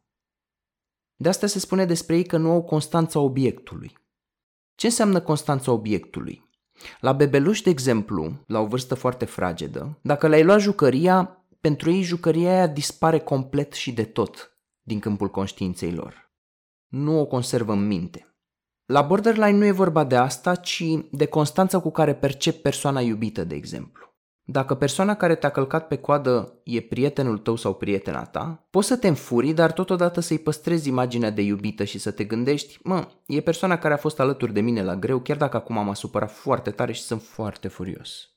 De 1.16 1.28
asta 1.28 1.46
se 1.46 1.58
spune 1.58 1.84
despre 1.84 2.16
ei 2.16 2.24
că 2.24 2.36
nu 2.36 2.50
au 2.50 2.62
constanța 2.62 3.20
obiectului. 3.20 3.98
Ce 4.74 4.86
înseamnă 4.86 5.20
constanța 5.20 5.72
obiectului? 5.72 6.50
La 7.00 7.12
bebeluș, 7.12 7.60
de 7.60 7.70
exemplu, 7.70 8.44
la 8.46 8.58
o 8.58 8.66
vârstă 8.66 8.94
foarte 8.94 9.24
fragedă, 9.24 9.98
dacă 10.00 10.28
le-ai 10.28 10.44
luat 10.44 10.60
jucăria, 10.60 11.44
pentru 11.60 11.90
ei 11.90 12.02
jucăria 12.02 12.50
aia 12.50 12.66
dispare 12.66 13.18
complet 13.18 13.72
și 13.72 13.92
de 13.92 14.04
tot 14.04 14.58
din 14.82 15.00
câmpul 15.00 15.28
conștiinței 15.28 15.92
lor. 15.92 16.32
Nu 16.86 17.20
o 17.20 17.26
conservă 17.26 17.72
în 17.72 17.86
minte. 17.86 18.31
La 18.86 19.02
borderline 19.02 19.58
nu 19.58 19.64
e 19.64 19.70
vorba 19.70 20.04
de 20.04 20.16
asta, 20.16 20.54
ci 20.54 20.84
de 21.10 21.26
constanța 21.26 21.80
cu 21.80 21.90
care 21.90 22.14
percep 22.14 22.62
persoana 22.62 23.00
iubită, 23.00 23.44
de 23.44 23.54
exemplu. 23.54 24.10
Dacă 24.44 24.74
persoana 24.74 25.16
care 25.16 25.34
te-a 25.34 25.50
călcat 25.50 25.86
pe 25.86 25.96
coadă 25.96 26.60
e 26.64 26.80
prietenul 26.80 27.38
tău 27.38 27.56
sau 27.56 27.74
prietena 27.74 28.24
ta, 28.24 28.66
poți 28.70 28.86
să 28.86 28.96
te 28.96 29.08
înfuri, 29.08 29.52
dar 29.52 29.72
totodată 29.72 30.20
să-i 30.20 30.38
păstrezi 30.38 30.88
imaginea 30.88 31.30
de 31.30 31.42
iubită 31.42 31.84
și 31.84 31.98
să 31.98 32.10
te 32.10 32.24
gândești, 32.24 32.78
mă, 32.82 33.08
e 33.26 33.40
persoana 33.40 33.78
care 33.78 33.94
a 33.94 33.96
fost 33.96 34.20
alături 34.20 34.52
de 34.52 34.60
mine 34.60 34.82
la 34.82 34.96
greu, 34.96 35.20
chiar 35.20 35.36
dacă 35.36 35.56
acum 35.56 35.84
m-a 35.84 35.94
supărat 35.94 36.32
foarte 36.32 36.70
tare 36.70 36.92
și 36.92 37.02
sunt 37.02 37.22
foarte 37.22 37.68
furios. 37.68 38.30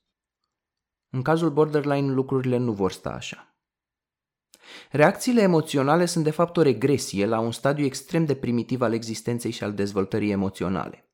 În 1.10 1.22
cazul 1.22 1.50
borderline 1.50 2.12
lucrurile 2.12 2.58
nu 2.58 2.72
vor 2.72 2.92
sta 2.92 3.10
așa. 3.10 3.55
Reacțiile 4.92 5.42
emoționale 5.42 6.06
sunt 6.06 6.24
de 6.24 6.32
fapt 6.32 6.58
o 6.58 6.62
regresie 6.62 7.26
la 7.26 7.40
un 7.40 7.52
stadiu 7.52 7.86
extrem 7.86 8.26
de 8.26 8.36
primitiv 8.36 8.82
al 8.82 8.94
existenței 8.94 9.52
și 9.52 9.64
al 9.64 9.74
dezvoltării 9.74 10.32
emoționale. 10.32 11.10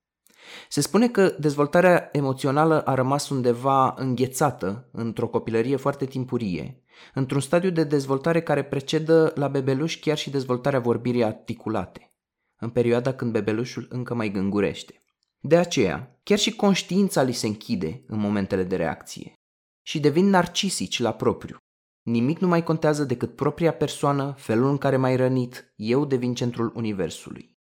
Se 0.69 0.81
spune 0.81 1.09
că 1.09 1.35
dezvoltarea 1.39 2.09
emoțională 2.11 2.81
a 2.81 2.93
rămas 2.93 3.29
undeva 3.29 3.93
înghețată 3.97 4.89
într-o 4.91 5.27
copilărie 5.27 5.75
foarte 5.75 6.05
timpurie, 6.05 6.83
într-un 7.13 7.39
stadiu 7.39 7.69
de 7.69 7.83
dezvoltare 7.83 8.41
care 8.41 8.63
precedă 8.63 9.31
la 9.35 9.47
bebeluș 9.47 9.99
chiar 9.99 10.17
și 10.17 10.29
dezvoltarea 10.29 10.79
vorbirii 10.79 11.23
articulate, 11.23 12.13
în 12.59 12.69
perioada 12.69 13.13
când 13.13 13.31
bebelușul 13.31 13.87
încă 13.89 14.13
mai 14.13 14.31
gângurește. 14.31 15.01
De 15.39 15.57
aceea, 15.57 16.19
chiar 16.23 16.37
și 16.37 16.55
conștiința 16.55 17.21
li 17.21 17.31
se 17.31 17.47
închide 17.47 18.03
în 18.07 18.19
momentele 18.19 18.63
de 18.63 18.75
reacție 18.75 19.33
și 19.81 19.99
devin 19.99 20.29
narcisici 20.29 20.99
la 20.99 21.13
propriu. 21.13 21.57
Nimic 22.01 22.39
nu 22.39 22.47
mai 22.47 22.63
contează 22.63 23.03
decât 23.03 23.35
propria 23.35 23.73
persoană, 23.73 24.33
felul 24.37 24.69
în 24.69 24.77
care 24.77 24.97
m-ai 24.97 25.15
rănit, 25.15 25.73
eu 25.75 26.05
devin 26.05 26.33
centrul 26.33 26.71
universului. 26.75 27.59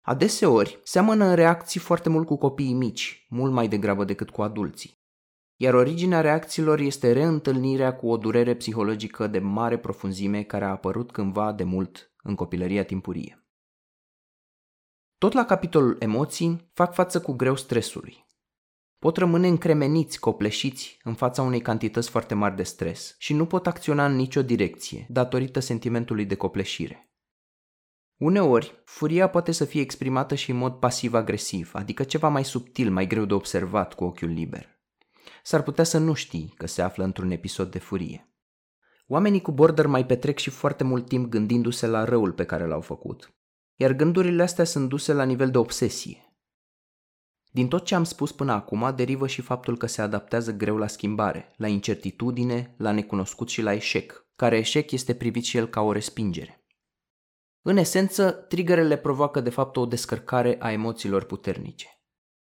Adeseori 0.00 0.80
seamănă 0.82 1.24
în 1.24 1.34
reacții 1.34 1.80
foarte 1.80 2.08
mult 2.08 2.26
cu 2.26 2.36
copiii 2.36 2.72
mici, 2.72 3.26
mult 3.28 3.52
mai 3.52 3.68
degrabă 3.68 4.04
decât 4.04 4.30
cu 4.30 4.42
adulții. 4.42 5.04
Iar 5.56 5.74
originea 5.74 6.20
reacțiilor 6.20 6.78
este 6.78 7.12
reîntâlnirea 7.12 7.96
cu 7.96 8.08
o 8.08 8.16
durere 8.16 8.54
psihologică 8.54 9.26
de 9.26 9.38
mare 9.38 9.78
profunzime 9.78 10.42
care 10.42 10.64
a 10.64 10.70
apărut 10.70 11.10
cândva 11.10 11.52
de 11.52 11.64
mult 11.64 12.14
în 12.22 12.34
copilăria 12.34 12.84
timpurie. 12.84 13.46
Tot 15.18 15.32
la 15.32 15.44
capitolul 15.44 15.96
emoții, 15.98 16.70
fac 16.72 16.94
față 16.94 17.20
cu 17.20 17.32
greu 17.32 17.56
stresului. 17.56 18.25
Pot 19.06 19.16
rămâne 19.16 19.48
încremeniți, 19.48 20.20
copleșiți 20.20 20.98
în 21.02 21.14
fața 21.14 21.42
unei 21.42 21.60
cantități 21.60 22.10
foarte 22.10 22.34
mari 22.34 22.56
de 22.56 22.62
stres 22.62 23.14
și 23.18 23.34
nu 23.34 23.46
pot 23.46 23.66
acționa 23.66 24.06
în 24.06 24.14
nicio 24.14 24.42
direcție 24.42 25.06
datorită 25.08 25.60
sentimentului 25.60 26.24
de 26.24 26.34
copleșire. 26.34 27.10
Uneori, 28.16 28.82
furia 28.84 29.28
poate 29.28 29.52
să 29.52 29.64
fie 29.64 29.80
exprimată 29.80 30.34
și 30.34 30.50
în 30.50 30.56
mod 30.56 30.72
pasiv-agresiv, 30.72 31.70
adică 31.74 32.02
ceva 32.02 32.28
mai 32.28 32.44
subtil, 32.44 32.90
mai 32.90 33.06
greu 33.06 33.24
de 33.24 33.34
observat 33.34 33.94
cu 33.94 34.04
ochiul 34.04 34.28
liber. 34.28 34.80
S-ar 35.42 35.62
putea 35.62 35.84
să 35.84 35.98
nu 35.98 36.12
știi 36.12 36.54
că 36.56 36.66
se 36.66 36.82
află 36.82 37.04
într-un 37.04 37.30
episod 37.30 37.70
de 37.70 37.78
furie. 37.78 38.34
Oamenii 39.06 39.42
cu 39.42 39.52
border 39.52 39.86
mai 39.86 40.06
petrec 40.06 40.38
și 40.38 40.50
foarte 40.50 40.84
mult 40.84 41.08
timp 41.08 41.30
gândindu-se 41.30 41.86
la 41.86 42.04
răul 42.04 42.32
pe 42.32 42.44
care 42.44 42.66
l-au 42.66 42.80
făcut, 42.80 43.34
iar 43.74 43.92
gândurile 43.92 44.42
astea 44.42 44.64
sunt 44.64 44.88
duse 44.88 45.12
la 45.12 45.24
nivel 45.24 45.50
de 45.50 45.58
obsesie. 45.58 46.25
Din 47.56 47.68
tot 47.68 47.84
ce 47.84 47.94
am 47.94 48.04
spus 48.04 48.32
până 48.32 48.52
acum 48.52 48.92
derivă 48.96 49.26
și 49.26 49.40
faptul 49.40 49.76
că 49.76 49.86
se 49.86 50.02
adaptează 50.02 50.52
greu 50.52 50.76
la 50.76 50.86
schimbare, 50.86 51.52
la 51.56 51.66
incertitudine, 51.66 52.74
la 52.78 52.90
necunoscut 52.90 53.48
și 53.48 53.62
la 53.62 53.72
eșec, 53.72 54.26
care 54.34 54.56
eșec 54.56 54.90
este 54.90 55.14
privit 55.14 55.44
și 55.44 55.56
el 55.56 55.68
ca 55.68 55.80
o 55.80 55.92
respingere. 55.92 56.66
În 57.62 57.76
esență, 57.76 58.30
triggerele 58.30 58.96
provoacă 58.96 59.40
de 59.40 59.50
fapt 59.50 59.76
o 59.76 59.86
descărcare 59.86 60.56
a 60.60 60.72
emoțiilor 60.72 61.24
puternice. 61.24 62.00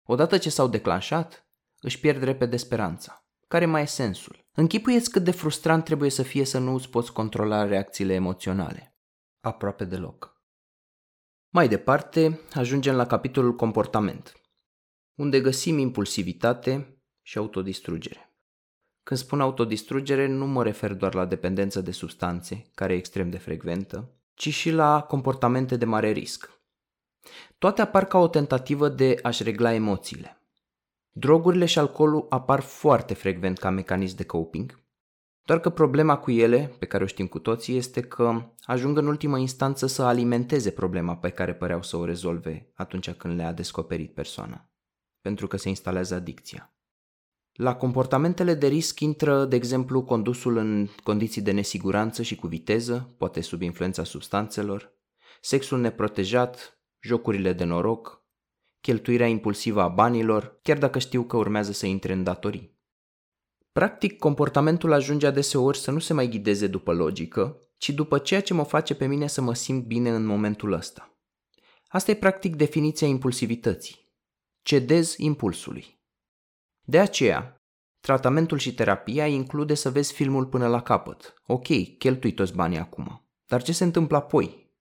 Odată 0.06 0.38
ce 0.38 0.50
s-au 0.50 0.68
declanșat, 0.68 1.48
își 1.80 2.00
pierd 2.00 2.22
repede 2.22 2.56
speranța. 2.56 3.26
Care 3.48 3.66
mai 3.66 3.82
e 3.82 3.86
sensul? 3.86 4.48
Închipuieți 4.52 5.10
cât 5.10 5.24
de 5.24 5.30
frustrant 5.30 5.84
trebuie 5.84 6.10
să 6.10 6.22
fie 6.22 6.44
să 6.44 6.58
nu 6.58 6.74
îți 6.74 6.88
poți 6.88 7.12
controla 7.12 7.64
reacțiile 7.64 8.14
emoționale. 8.14 8.96
Aproape 9.40 9.84
deloc. 9.84 10.42
Mai 11.48 11.68
departe, 11.68 12.40
ajungem 12.54 12.94
la 12.94 13.06
capitolul 13.06 13.54
comportament, 13.54 14.40
unde 15.16 15.40
găsim 15.40 15.78
impulsivitate 15.78 17.00
și 17.22 17.38
autodistrugere. 17.38 18.30
Când 19.02 19.20
spun 19.20 19.40
autodistrugere, 19.40 20.26
nu 20.26 20.46
mă 20.46 20.62
refer 20.62 20.94
doar 20.94 21.14
la 21.14 21.24
dependență 21.24 21.80
de 21.80 21.90
substanțe, 21.90 22.64
care 22.74 22.92
e 22.94 22.96
extrem 22.96 23.30
de 23.30 23.38
frecventă, 23.38 24.10
ci 24.34 24.54
și 24.54 24.70
la 24.70 25.02
comportamente 25.02 25.76
de 25.76 25.84
mare 25.84 26.10
risc. 26.10 26.50
Toate 27.58 27.82
apar 27.82 28.04
ca 28.04 28.18
o 28.18 28.28
tentativă 28.28 28.88
de 28.88 29.18
a-și 29.22 29.42
regla 29.42 29.72
emoțiile. 29.72 30.40
Drogurile 31.10 31.64
și 31.64 31.78
alcoolul 31.78 32.26
apar 32.28 32.60
foarte 32.60 33.14
frecvent 33.14 33.58
ca 33.58 33.70
mecanism 33.70 34.16
de 34.16 34.24
coping, 34.24 34.84
doar 35.46 35.60
că 35.60 35.70
problema 35.70 36.18
cu 36.18 36.30
ele, 36.30 36.74
pe 36.78 36.86
care 36.86 37.04
o 37.04 37.06
știm 37.06 37.26
cu 37.26 37.38
toții, 37.38 37.76
este 37.76 38.00
că 38.00 38.50
ajung 38.64 38.98
în 38.98 39.06
ultimă 39.06 39.38
instanță 39.38 39.86
să 39.86 40.02
alimenteze 40.02 40.70
problema 40.70 41.16
pe 41.16 41.30
care 41.30 41.54
păreau 41.54 41.82
să 41.82 41.96
o 41.96 42.04
rezolve 42.04 42.70
atunci 42.74 43.10
când 43.10 43.36
le-a 43.36 43.52
descoperit 43.52 44.14
persoana, 44.14 44.70
pentru 45.26 45.46
că 45.46 45.56
se 45.56 45.68
instalează 45.68 46.14
adicția. 46.14 46.74
La 47.52 47.76
comportamentele 47.76 48.54
de 48.54 48.66
risc 48.66 49.00
intră, 49.00 49.44
de 49.44 49.56
exemplu, 49.56 50.02
condusul 50.02 50.56
în 50.56 50.88
condiții 51.02 51.42
de 51.42 51.50
nesiguranță 51.50 52.22
și 52.22 52.36
cu 52.36 52.46
viteză, 52.46 53.14
poate 53.18 53.40
sub 53.40 53.62
influența 53.62 54.04
substanțelor, 54.04 54.92
sexul 55.40 55.78
neprotejat, 55.78 56.80
jocurile 57.00 57.52
de 57.52 57.64
noroc, 57.64 58.24
cheltuirea 58.80 59.26
impulsivă 59.26 59.82
a 59.82 59.88
banilor, 59.88 60.58
chiar 60.62 60.78
dacă 60.78 60.98
știu 60.98 61.22
că 61.22 61.36
urmează 61.36 61.72
să 61.72 61.86
intre 61.86 62.12
în 62.12 62.22
datorii. 62.22 62.78
Practic, 63.72 64.18
comportamentul 64.18 64.92
ajunge 64.92 65.26
adeseori 65.26 65.78
să 65.78 65.90
nu 65.90 65.98
se 65.98 66.12
mai 66.12 66.28
ghideze 66.28 66.66
după 66.66 66.92
logică, 66.92 67.60
ci 67.76 67.90
după 67.90 68.18
ceea 68.18 68.42
ce 68.42 68.54
mă 68.54 68.62
face 68.64 68.94
pe 68.94 69.06
mine 69.06 69.26
să 69.26 69.40
mă 69.40 69.54
simt 69.54 69.84
bine 69.84 70.10
în 70.10 70.24
momentul 70.24 70.72
ăsta. 70.72 71.18
Asta 71.88 72.10
e 72.10 72.14
practic 72.14 72.56
definiția 72.56 73.06
impulsivității. 73.06 74.05
Cedez 74.66 75.14
impulsului. 75.16 76.00
De 76.82 77.00
aceea, 77.00 77.62
tratamentul 78.00 78.58
și 78.58 78.74
terapia 78.74 79.26
include 79.26 79.74
să 79.74 79.90
vezi 79.90 80.12
filmul 80.12 80.46
până 80.46 80.68
la 80.68 80.82
capăt. 80.82 81.34
Ok, 81.46 81.66
cheltui 81.98 82.32
toți 82.32 82.54
banii 82.54 82.78
acum. 82.78 83.28
Dar 83.46 83.62
ce 83.62 83.72
se 83.72 83.84
întâmplă 83.84 84.16
apoi? 84.16 84.74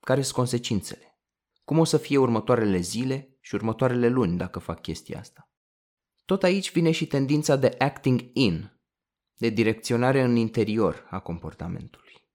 Care 0.00 0.22
sunt 0.22 0.34
consecințele? 0.34 1.20
Cum 1.64 1.78
o 1.78 1.84
să 1.84 1.96
fie 1.96 2.18
următoarele 2.18 2.78
zile 2.78 3.38
și 3.40 3.54
următoarele 3.54 4.08
luni 4.08 4.36
dacă 4.36 4.58
fac 4.58 4.80
chestia 4.80 5.18
asta? 5.18 5.50
Tot 6.24 6.42
aici 6.42 6.72
vine 6.72 6.90
și 6.90 7.06
tendința 7.06 7.56
de 7.56 7.74
acting 7.78 8.30
in, 8.32 8.80
de 9.34 9.48
direcționare 9.48 10.20
în 10.20 10.36
interior 10.36 11.06
a 11.10 11.18
comportamentului. 11.18 12.28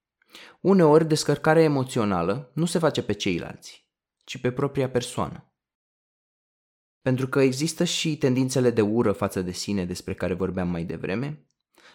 Uneori, 0.62 1.08
descărcarea 1.08 1.64
emoțională 1.64 2.52
nu 2.54 2.66
se 2.66 2.80
face 2.80 3.04
pe 3.04 3.14
ceilalți, 3.14 3.88
ci 4.24 4.38
pe 4.38 4.52
propria 4.52 4.90
persoană. 4.90 5.47
Pentru 7.02 7.28
că 7.28 7.42
există 7.42 7.84
și 7.84 8.18
tendințele 8.18 8.70
de 8.70 8.82
ură 8.82 9.12
față 9.12 9.42
de 9.42 9.52
sine 9.52 9.86
despre 9.86 10.14
care 10.14 10.34
vorbeam 10.34 10.70
mai 10.70 10.84
devreme, 10.84 11.46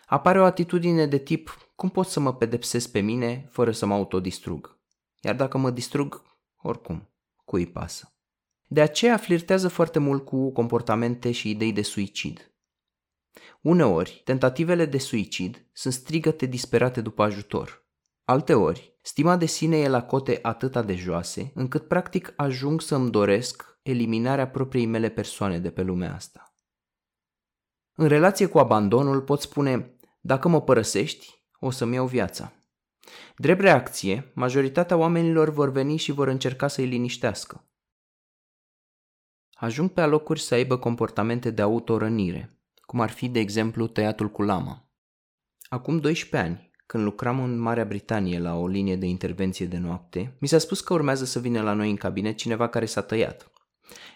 apare 0.07 0.41
o 0.41 0.45
atitudine 0.45 1.07
de 1.07 1.19
tip 1.19 1.73
cum 1.75 1.91
pot 1.91 2.07
să 2.07 2.21
mă 2.21 2.35
pedepsesc 2.35 2.91
pe 2.91 3.01
mine 3.01 3.49
fără 3.51 3.71
să 3.71 3.87
mă 3.87 3.95
autodistrug? 3.95 4.81
Iar 5.21 5.37
dacă 5.37 5.59
mă 5.59 5.71
distrug, 5.71 6.23
oricum, 6.57 7.11
cui 7.45 7.67
pasă? 7.67 8.17
De 8.69 8.81
aceea 8.81 9.17
flirtează 9.17 9.69
foarte 9.69 9.99
mult 9.99 10.25
cu 10.25 10.53
comportamente 10.53 11.31
și 11.31 11.51
idei 11.51 11.73
de 11.73 11.83
suicid. 11.83 12.55
Uneori, 13.61 14.23
tentativele 14.25 14.87
de 14.87 14.99
suicid 14.99 15.67
sunt 15.73 15.93
strigăte 15.93 16.47
disperate 16.47 17.01
după 17.01 17.23
ajutor. 17.23 17.87
Alteori, 18.25 18.99
stima 19.03 19.37
de 19.37 19.47
sine 19.47 19.77
e 19.77 19.89
la 19.89 20.03
cote 20.03 20.39
atâta 20.43 20.83
de 20.83 20.95
joase, 20.95 21.53
încât 21.55 21.89
practic 21.89 22.33
ajung 22.37 22.81
să-mi 22.81 23.11
doresc 23.11 23.72
eliminarea 23.83 24.51
propriei 24.51 24.87
mele 24.87 25.09
persoane 25.09 25.59
de 25.59 25.71
pe 25.71 25.83
lumea 25.83 26.15
asta. 26.15 26.57
În 27.95 28.09
relație 28.09 28.47
cu 28.47 28.59
abandonul 28.59 29.23
pot 29.23 29.41
spune, 29.41 29.97
dacă 30.21 30.49
mă 30.49 30.63
părăsești, 30.63 31.45
o 31.59 31.71
să-mi 31.71 31.95
iau 31.95 32.07
viața. 32.07 32.53
Drept 33.37 33.61
reacție, 33.61 34.33
majoritatea 34.35 34.97
oamenilor 34.97 35.51
vor 35.51 35.71
veni 35.71 35.97
și 35.97 36.13
vor 36.13 36.29
încerca 36.29 36.69
să-i 36.69 36.87
liniștească. 36.87 37.67
Ajung 39.53 39.91
pe 39.91 40.01
alocuri 40.01 40.41
să 40.41 40.55
aibă 40.55 40.79
comportamente 40.79 41.51
de 41.51 41.63
autorănire, 41.63 42.63
cum 42.81 43.01
ar 43.01 43.11
fi, 43.11 43.29
de 43.29 43.39
exemplu, 43.39 43.87
tăiatul 43.87 44.31
cu 44.31 44.43
lama. 44.43 44.91
Acum 45.69 45.99
12 45.99 46.51
ani, 46.51 46.71
când 46.87 47.05
lucram 47.05 47.41
în 47.41 47.59
Marea 47.59 47.85
Britanie 47.85 48.39
la 48.39 48.55
o 48.55 48.67
linie 48.67 48.97
de 48.97 49.07
intervenție 49.07 49.67
de 49.67 49.79
noapte, 49.79 50.37
mi 50.41 50.49
s-a 50.49 50.59
spus 50.59 50.81
că 50.81 50.93
urmează 50.93 51.25
să 51.25 51.39
vină 51.39 51.63
la 51.63 51.73
noi 51.73 51.91
în 51.91 51.97
cabinet 51.97 52.37
cineva 52.37 52.69
care 52.69 52.87
s-a 52.87 53.03
tăiat. 53.03 53.52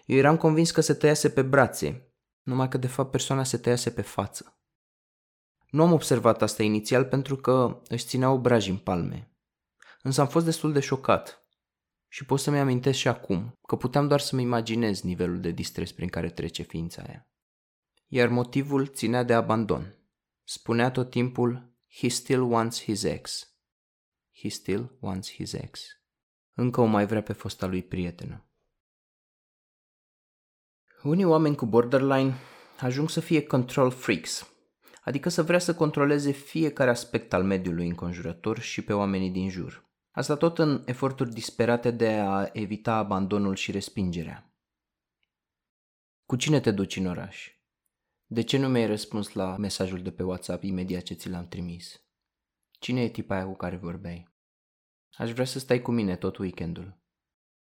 Eu 0.07 0.17
eram 0.17 0.37
convins 0.37 0.71
că 0.71 0.81
se 0.81 0.95
tăiase 0.95 1.31
pe 1.31 1.43
brațe, 1.43 2.15
numai 2.43 2.69
că 2.69 2.79
de 2.79 2.87
fapt 2.87 3.11
persoana 3.11 3.45
se 3.45 3.59
tăiase 3.59 3.91
pe 3.91 4.03
față. 4.03 4.61
Nu 5.71 5.83
am 5.83 5.93
observat 5.93 6.43
asta 6.43 6.63
inițial 6.63 7.05
pentru 7.05 7.37
că 7.37 7.83
își 7.89 8.07
ținea 8.07 8.31
obraji 8.31 8.71
în 8.71 8.77
palme. 8.77 9.31
Însă 10.03 10.21
am 10.21 10.29
fost 10.29 10.45
destul 10.45 10.73
de 10.73 10.81
șocat. 10.81 11.47
Și 12.09 12.25
pot 12.25 12.41
să-mi 12.41 12.59
amintesc 12.59 12.99
și 12.99 13.09
acum 13.09 13.59
că 13.67 13.77
puteam 13.77 14.09
doar 14.09 14.21
să-mi 14.21 14.43
imaginez 14.43 15.01
nivelul 15.01 15.41
de 15.41 15.51
distres 15.51 15.93
prin 15.93 16.09
care 16.09 16.31
trece 16.31 16.63
ființa 16.63 17.03
aia. 17.03 17.29
Iar 18.07 18.29
motivul 18.29 18.87
ținea 18.87 19.23
de 19.23 19.35
abandon. 19.35 19.95
Spunea 20.45 20.91
tot 20.91 21.11
timpul, 21.11 21.75
he 21.89 22.09
still 22.09 22.41
wants 22.41 22.83
his 22.83 23.03
ex. 23.03 23.55
He 24.33 24.49
still 24.49 24.97
wants 25.01 25.33
his 25.33 25.53
ex. 25.53 25.87
Încă 26.55 26.81
o 26.81 26.85
mai 26.85 27.07
vrea 27.07 27.23
pe 27.23 27.33
fosta 27.33 27.67
lui 27.67 27.83
prietenă. 27.83 28.46
Unii 31.07 31.25
oameni 31.25 31.57
cu 31.57 31.67
borderline 31.67 32.35
ajung 32.81 33.11
să 33.11 33.21
fie 33.21 33.47
control 33.47 33.91
freaks, 33.91 34.53
adică 35.03 35.29
să 35.29 35.43
vrea 35.43 35.59
să 35.59 35.75
controleze 35.75 36.31
fiecare 36.31 36.91
aspect 36.91 37.33
al 37.33 37.45
mediului 37.45 37.89
înconjurător 37.89 38.59
și 38.59 38.83
pe 38.83 38.93
oamenii 38.93 39.31
din 39.31 39.51
jur. 39.51 39.85
Asta 40.11 40.37
tot 40.37 40.59
în 40.59 40.83
eforturi 40.87 41.33
disperate 41.33 41.91
de 41.91 42.09
a 42.09 42.49
evita 42.53 42.95
abandonul 42.95 43.55
și 43.55 43.71
respingerea. 43.71 44.51
Cu 46.25 46.37
cine 46.37 46.61
te 46.61 46.71
duci 46.71 46.97
în 46.97 47.07
oraș? 47.07 47.51
De 48.27 48.43
ce 48.43 48.59
nu 48.59 48.69
mi-ai 48.69 48.87
răspuns 48.87 49.33
la 49.33 49.57
mesajul 49.57 50.03
de 50.03 50.11
pe 50.11 50.23
WhatsApp 50.23 50.63
imediat 50.63 51.03
ce 51.03 51.15
ți 51.15 51.29
l-am 51.29 51.49
trimis? 51.49 52.01
Cine 52.71 53.03
e 53.03 53.09
tipa 53.09 53.35
aia 53.35 53.45
cu 53.45 53.57
care 53.57 53.77
vorbeai? 53.77 54.29
Aș 55.17 55.33
vrea 55.33 55.45
să 55.45 55.59
stai 55.59 55.83
cu 55.83 55.91
mine 55.91 56.17
tot 56.17 56.37
weekendul. 56.37 56.99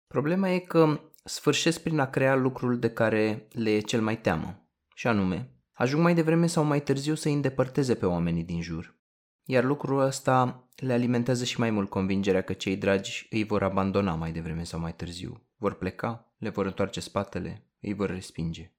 Problema 0.07 0.49
e 0.49 0.59
că 0.59 0.99
sfârșesc 1.23 1.81
prin 1.81 1.99
a 1.99 2.09
crea 2.09 2.35
lucrul 2.35 2.79
de 2.79 2.89
care 2.89 3.47
le 3.51 3.69
e 3.69 3.79
cel 3.79 4.01
mai 4.01 4.21
teamă, 4.21 4.69
și 4.95 5.07
anume, 5.07 5.53
ajung 5.71 6.03
mai 6.03 6.13
devreme 6.13 6.47
sau 6.47 6.63
mai 6.63 6.81
târziu 6.81 7.15
să 7.15 7.27
îi 7.27 7.33
îndepărteze 7.33 7.95
pe 7.95 8.05
oamenii 8.05 8.43
din 8.43 8.61
jur. 8.61 8.97
Iar 9.43 9.63
lucrul 9.63 9.99
ăsta 9.99 10.69
le 10.75 10.93
alimentează 10.93 11.43
și 11.43 11.59
mai 11.59 11.69
mult 11.69 11.89
convingerea 11.89 12.41
că 12.41 12.53
cei 12.53 12.77
dragi 12.77 13.27
îi 13.29 13.43
vor 13.43 13.63
abandona 13.63 14.15
mai 14.15 14.31
devreme 14.31 14.63
sau 14.63 14.79
mai 14.79 14.93
târziu. 14.93 15.47
Vor 15.57 15.73
pleca, 15.73 16.33
le 16.37 16.49
vor 16.49 16.65
întoarce 16.65 16.99
spatele, 16.99 17.67
îi 17.81 17.93
vor 17.93 18.09
respinge. 18.09 18.73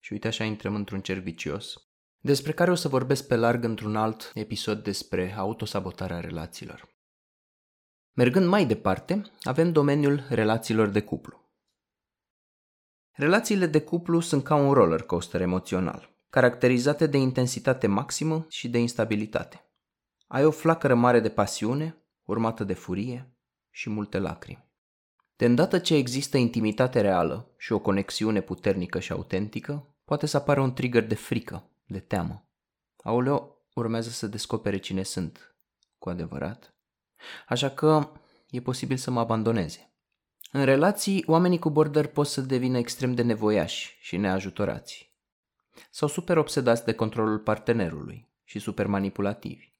Și 0.00 0.12
uite 0.12 0.26
așa 0.26 0.44
intrăm 0.44 0.74
într-un 0.74 1.00
cer 1.00 1.18
vicios, 1.18 1.88
despre 2.18 2.52
care 2.52 2.70
o 2.70 2.74
să 2.74 2.88
vorbesc 2.88 3.26
pe 3.26 3.36
larg 3.36 3.64
într-un 3.64 3.96
alt 3.96 4.30
episod 4.34 4.82
despre 4.82 5.34
autosabotarea 5.36 6.20
relațiilor. 6.20 6.93
Mergând 8.16 8.46
mai 8.46 8.66
departe, 8.66 9.22
avem 9.42 9.72
domeniul 9.72 10.26
relațiilor 10.28 10.88
de 10.88 11.02
cuplu. 11.02 11.42
Relațiile 13.10 13.66
de 13.66 13.80
cuplu 13.80 14.20
sunt 14.20 14.44
ca 14.44 14.54
un 14.54 14.72
roller 14.72 15.02
coaster 15.02 15.40
emoțional, 15.40 16.16
caracterizate 16.30 17.06
de 17.06 17.18
intensitate 17.18 17.86
maximă 17.86 18.46
și 18.48 18.68
de 18.68 18.78
instabilitate. 18.78 19.68
Ai 20.26 20.44
o 20.44 20.50
flacără 20.50 20.94
mare 20.94 21.20
de 21.20 21.28
pasiune, 21.28 21.96
urmată 22.24 22.64
de 22.64 22.74
furie 22.74 23.36
și 23.70 23.90
multe 23.90 24.18
lacrimi. 24.18 24.68
De 25.36 25.44
îndată 25.44 25.78
ce 25.78 25.94
există 25.94 26.36
intimitate 26.36 27.00
reală 27.00 27.54
și 27.56 27.72
o 27.72 27.78
conexiune 27.78 28.40
puternică 28.40 28.98
și 28.98 29.12
autentică, 29.12 29.96
poate 30.04 30.26
să 30.26 30.36
apară 30.36 30.60
un 30.60 30.74
trigger 30.74 31.06
de 31.06 31.14
frică, 31.14 31.70
de 31.86 32.00
teamă. 32.00 32.48
Aoleo, 32.96 33.56
urmează 33.74 34.08
să 34.08 34.26
descopere 34.26 34.78
cine 34.78 35.02
sunt, 35.02 35.56
cu 35.98 36.08
adevărat. 36.08 36.73
Așa 37.48 37.70
că 37.70 38.10
e 38.50 38.60
posibil 38.60 38.96
să 38.96 39.10
mă 39.10 39.20
abandoneze. 39.20 39.94
În 40.52 40.64
relații, 40.64 41.24
oamenii 41.26 41.58
cu 41.58 41.70
border 41.70 42.06
pot 42.06 42.26
să 42.26 42.40
devină 42.40 42.78
extrem 42.78 43.14
de 43.14 43.22
nevoiași 43.22 43.96
și 44.00 44.16
neajutorați. 44.16 45.12
Sau 45.90 46.08
super 46.08 46.36
obsedați 46.36 46.84
de 46.84 46.92
controlul 46.92 47.38
partenerului 47.38 48.28
și 48.44 48.58
super 48.58 48.86
manipulativi. 48.86 49.72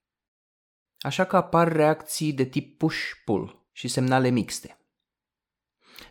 Așa 0.99 1.25
că 1.25 1.37
apar 1.37 1.73
reacții 1.73 2.33
de 2.33 2.45
tip 2.45 2.79
push-pull 2.79 3.67
și 3.73 3.89
semnale 3.89 4.29
mixte. 4.29 4.79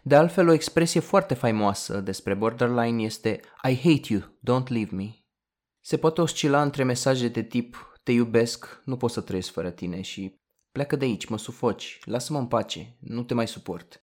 De 0.02 0.15
altfel, 0.15 0.48
o 0.48 0.54
expresie 0.54 1.00
foarte 1.00 1.34
faimoasă 1.34 2.02
despre 2.02 2.34
borderline 2.34 3.04
este 3.04 3.39
I 3.63 3.76
hate 3.76 4.13
you, 4.13 4.22
don't 4.22 4.67
leave 4.67 4.96
me. 4.96 5.10
Se 5.82 5.98
poate 5.98 6.22
oscila 6.22 6.62
între 6.62 6.84
mesaje 6.84 7.28
de 7.28 7.43
tip 7.43 8.00
te 8.04 8.12
iubesc, 8.12 8.82
nu 8.86 8.98
pot 8.98 9.12
să 9.12 9.22
trăiesc 9.22 9.52
fără 9.52 9.72
tine 9.72 10.02
și 10.02 10.41
pleacă 10.74 10.96
de 10.96 11.06
aici, 11.06 11.26
mă 11.26 11.38
sufoci, 11.38 12.00
lasă-mă 12.06 12.40
în 12.40 12.48
pace, 12.48 12.98
nu 13.00 13.24
te 13.24 13.34
mai 13.34 13.48
suport. 13.48 14.04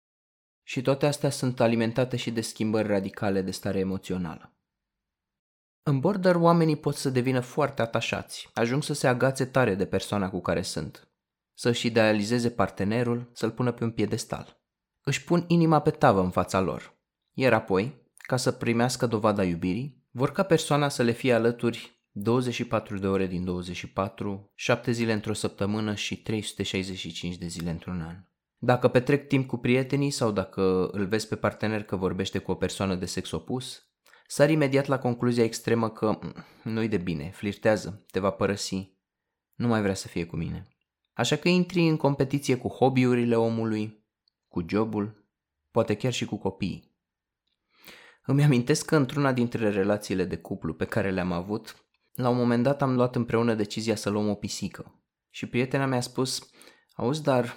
Și 0.63 0.81
toate 0.81 1.05
astea 1.05 1.29
sunt 1.29 1.59
alimentate 1.59 2.17
și 2.17 2.31
de 2.31 2.41
schimbări 2.41 2.87
radicale 2.87 3.41
de 3.41 3.51
stare 3.51 3.79
emoțională. 3.79 4.55
În 5.83 5.99
border, 5.99 6.35
oamenii 6.35 6.75
pot 6.75 6.95
să 6.95 7.09
devină 7.09 7.39
foarte 7.39 7.81
atașați, 7.81 8.49
ajung 8.53 8.83
să 8.83 8.93
se 8.93 9.07
agațe 9.07 9.45
tare 9.45 9.75
de 9.75 9.85
persoana 9.85 10.29
cu 10.29 10.41
care 10.41 10.61
sunt, 10.61 11.09
să-și 11.53 11.87
idealizeze 11.87 12.49
partenerul, 12.49 13.29
să-l 13.33 13.51
pună 13.51 13.71
pe 13.71 13.83
un 13.83 13.91
piedestal. 13.91 14.61
Își 15.01 15.23
pun 15.23 15.45
inima 15.47 15.81
pe 15.81 15.91
tavă 15.91 16.21
în 16.21 16.31
fața 16.31 16.59
lor, 16.59 16.97
iar 17.33 17.53
apoi, 17.53 18.09
ca 18.17 18.37
să 18.37 18.51
primească 18.51 19.05
dovada 19.05 19.43
iubirii, 19.43 20.03
vor 20.11 20.31
ca 20.31 20.43
persoana 20.43 20.89
să 20.89 21.03
le 21.03 21.11
fie 21.11 21.33
alături 21.33 21.94
24 22.17 22.97
de 22.97 23.07
ore 23.07 23.27
din 23.27 23.43
24, 23.43 24.51
7 24.55 24.91
zile 24.91 25.13
într-o 25.13 25.33
săptămână 25.33 25.95
și 25.95 26.21
365 26.21 27.35
de 27.35 27.47
zile 27.47 27.69
într-un 27.69 28.01
an. 28.01 28.15
Dacă 28.57 28.87
petrec 28.87 29.27
timp 29.27 29.47
cu 29.47 29.57
prietenii 29.57 30.09
sau 30.09 30.31
dacă 30.31 30.89
îl 30.91 31.05
vezi 31.05 31.27
pe 31.27 31.35
partener 31.35 31.83
că 31.83 31.95
vorbește 31.95 32.37
cu 32.37 32.51
o 32.51 32.55
persoană 32.55 32.95
de 32.95 33.05
sex 33.05 33.31
opus, 33.31 33.87
sar 34.27 34.49
imediat 34.49 34.85
la 34.85 34.99
concluzia 34.99 35.43
extremă 35.43 35.89
că 35.89 36.19
mm, 36.21 36.33
nu-i 36.63 36.87
de 36.87 36.97
bine, 36.97 37.31
flirtează, 37.33 38.05
te 38.11 38.19
va 38.19 38.29
părăsi, 38.29 38.97
nu 39.55 39.67
mai 39.67 39.81
vrea 39.81 39.93
să 39.93 40.07
fie 40.07 40.25
cu 40.25 40.35
mine. 40.35 40.67
Așa 41.13 41.35
că 41.35 41.47
intri 41.49 41.87
în 41.87 41.97
competiție 41.97 42.57
cu 42.57 42.67
hobby-urile 42.67 43.35
omului, 43.35 44.05
cu 44.47 44.65
jobul, 44.67 45.27
poate 45.71 45.95
chiar 45.95 46.13
și 46.13 46.25
cu 46.25 46.37
copiii. 46.37 46.95
Îmi 48.25 48.43
amintesc 48.43 48.85
că 48.85 48.95
într-una 48.95 49.33
dintre 49.33 49.69
relațiile 49.69 50.23
de 50.23 50.37
cuplu 50.37 50.73
pe 50.73 50.85
care 50.85 51.11
le-am 51.11 51.31
avut, 51.31 51.84
la 52.15 52.29
un 52.29 52.37
moment 52.37 52.63
dat 52.63 52.81
am 52.81 52.95
luat 52.95 53.15
împreună 53.15 53.53
decizia 53.53 53.95
să 53.95 54.09
luăm 54.09 54.29
o 54.29 54.35
pisică. 54.35 55.03
Și 55.29 55.45
prietena 55.45 55.85
mi-a 55.85 56.01
spus, 56.01 56.49
auzi, 56.93 57.23
dar 57.23 57.53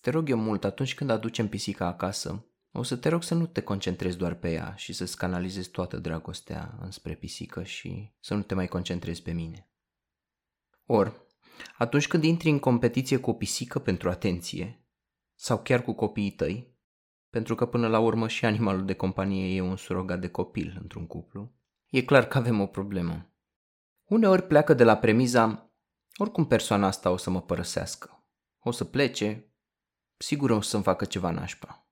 te 0.00 0.10
rog 0.10 0.28
eu 0.28 0.38
mult, 0.38 0.64
atunci 0.64 0.94
când 0.94 1.10
aducem 1.10 1.48
pisica 1.48 1.86
acasă, 1.86 2.46
o 2.72 2.82
să 2.82 2.96
te 2.96 3.08
rog 3.08 3.22
să 3.22 3.34
nu 3.34 3.46
te 3.46 3.60
concentrezi 3.60 4.16
doar 4.16 4.34
pe 4.34 4.52
ea 4.52 4.74
și 4.76 4.92
să 4.92 5.12
canalizezi 5.16 5.70
toată 5.70 5.96
dragostea 5.96 6.78
înspre 6.80 7.14
pisică 7.14 7.62
și 7.62 8.12
să 8.20 8.34
nu 8.34 8.42
te 8.42 8.54
mai 8.54 8.68
concentrezi 8.68 9.22
pe 9.22 9.32
mine. 9.32 9.70
Or, 10.86 11.26
atunci 11.78 12.06
când 12.06 12.24
intri 12.24 12.50
în 12.50 12.58
competiție 12.58 13.16
cu 13.16 13.30
o 13.30 13.32
pisică 13.32 13.78
pentru 13.78 14.08
atenție, 14.10 14.86
sau 15.34 15.58
chiar 15.58 15.82
cu 15.82 15.92
copiii 15.92 16.30
tăi, 16.30 16.76
pentru 17.30 17.54
că 17.54 17.66
până 17.66 17.88
la 17.88 17.98
urmă 17.98 18.28
și 18.28 18.44
animalul 18.44 18.84
de 18.84 18.94
companie 18.94 19.54
e 19.54 19.60
un 19.60 19.76
surogat 19.76 20.20
de 20.20 20.28
copil 20.28 20.78
într-un 20.80 21.06
cuplu, 21.06 21.52
e 21.90 22.04
clar 22.04 22.24
că 22.24 22.38
avem 22.38 22.60
o 22.60 22.66
problemă. 22.66 23.31
Uneori 24.12 24.46
pleacă 24.46 24.74
de 24.74 24.84
la 24.84 24.96
premiza, 24.96 25.72
oricum 26.16 26.46
persoana 26.46 26.86
asta 26.86 27.10
o 27.10 27.16
să 27.16 27.30
mă 27.30 27.42
părăsească. 27.42 28.26
O 28.58 28.70
să 28.70 28.84
plece, 28.84 29.54
sigur 30.16 30.50
o 30.50 30.60
să-mi 30.60 30.82
facă 30.82 31.04
ceva 31.04 31.30
nașpa. 31.30 31.88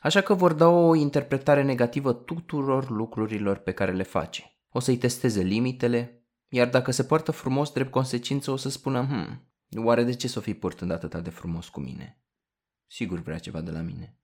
Așa 0.00 0.20
că 0.20 0.34
vor 0.34 0.52
da 0.52 0.68
o 0.68 0.94
interpretare 0.94 1.62
negativă 1.62 2.12
tuturor 2.12 2.90
lucrurilor 2.90 3.58
pe 3.58 3.72
care 3.72 3.92
le 3.92 4.02
face. 4.02 4.60
O 4.68 4.80
să-i 4.80 4.96
testeze 4.98 5.40
limitele, 5.40 6.26
iar 6.48 6.68
dacă 6.68 6.90
se 6.90 7.04
poartă 7.04 7.30
frumos 7.30 7.72
drept 7.72 7.90
consecință 7.90 8.50
o 8.50 8.56
să 8.56 8.68
spună, 8.68 9.06
hm, 9.06 9.52
oare 9.84 10.04
de 10.04 10.14
ce 10.14 10.28
să 10.28 10.38
o 10.38 10.42
fi 10.42 10.54
purtând 10.54 10.90
atât 10.90 11.14
de 11.14 11.30
frumos 11.30 11.68
cu 11.68 11.80
mine? 11.80 12.22
Sigur 12.86 13.18
vrea 13.18 13.38
ceva 13.38 13.60
de 13.60 13.70
la 13.70 13.80
mine. 13.80 14.18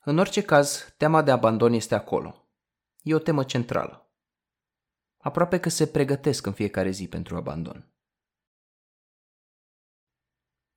În 0.00 0.18
orice 0.18 0.42
caz, 0.42 0.94
tema 0.96 1.22
de 1.22 1.30
abandon 1.30 1.72
este 1.72 1.94
acolo. 1.94 2.48
E 3.02 3.14
o 3.14 3.18
temă 3.18 3.44
centrală. 3.44 4.01
Aproape 5.22 5.60
că 5.60 5.68
se 5.68 5.86
pregătesc 5.86 6.46
în 6.46 6.52
fiecare 6.52 6.90
zi 6.90 7.08
pentru 7.08 7.36
abandon. 7.36 7.86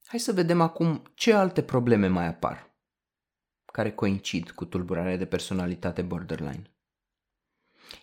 Hai 0.05 0.19
să 0.19 0.34
vedem 0.34 0.62
acum 0.62 1.12
ce 1.13 1.34
alte 1.34 1.63
probleme 1.63 2.08
mai 2.08 2.27
apar 2.27 2.73
care 3.65 3.91
coincid 3.91 4.51
cu 4.51 4.65
tulburarea 4.65 5.17
de 5.17 5.25
personalitate 5.25 6.01
borderline. 6.01 6.75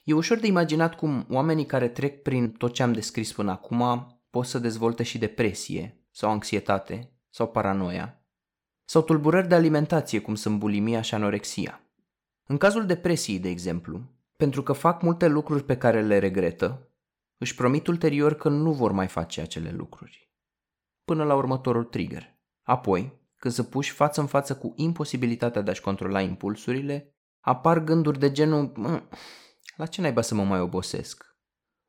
E 0.05 0.13
ușor 0.13 0.39
de 0.39 0.47
imaginat 0.47 0.95
cum 0.95 1.27
oamenii 1.31 1.67
care 1.67 1.89
trec 1.89 2.23
prin 2.23 2.53
tot 2.53 2.73
ce 2.73 2.83
am 2.83 2.93
descris 2.93 3.33
până 3.33 3.51
acum 3.51 3.83
pot 4.31 4.47
să 4.47 4.59
dezvolte 4.59 5.03
și 5.03 5.19
depresie 5.19 6.07
sau 6.11 6.31
anxietate 6.31 7.13
sau 7.31 7.51
paranoia 7.51 8.27
sau 8.85 9.03
tulburări 9.03 9.49
de 9.49 9.55
alimentație 9.55 10.21
cum 10.21 10.35
sunt 10.35 10.59
bulimia 10.59 11.01
și 11.01 11.15
anorexia. 11.15 11.81
În 12.47 12.57
cazul 12.59 12.87
depresiei, 12.87 13.39
de 13.39 13.49
exemplu, 13.49 14.01
pentru 14.43 14.63
că 14.63 14.73
fac 14.73 15.03
multe 15.03 15.27
lucruri 15.27 15.65
pe 15.65 15.77
care 15.77 16.03
le 16.03 16.19
regretă, 16.19 16.89
își 17.39 17.55
promit 17.55 17.87
ulterior 17.87 18.35
că 18.35 18.49
nu 18.49 18.73
vor 18.73 18.93
mai 18.93 19.09
face 19.09 19.41
acele 19.41 19.71
lucruri. 19.71 20.33
Până 21.05 21.25
la 21.25 21.35
următorul 21.35 21.85
trigger. 21.85 22.39
Apoi, 22.63 23.21
când 23.37 23.55
se 23.55 23.65
puși 23.65 23.91
față 23.91 24.21
în 24.21 24.27
față 24.27 24.57
cu 24.57 24.73
imposibilitatea 24.77 25.63
de 25.63 25.71
a-și 25.71 25.81
controla 25.81 26.21
impulsurile, 26.21 27.17
apar 27.41 27.79
gânduri 27.79 28.19
de 28.19 28.33
genul 28.33 28.73
la 29.77 29.87
ce 29.87 30.01
naiba 30.01 30.21
să 30.21 30.35
mă 30.35 30.45
mai 30.45 30.61
obosesc? 30.61 31.37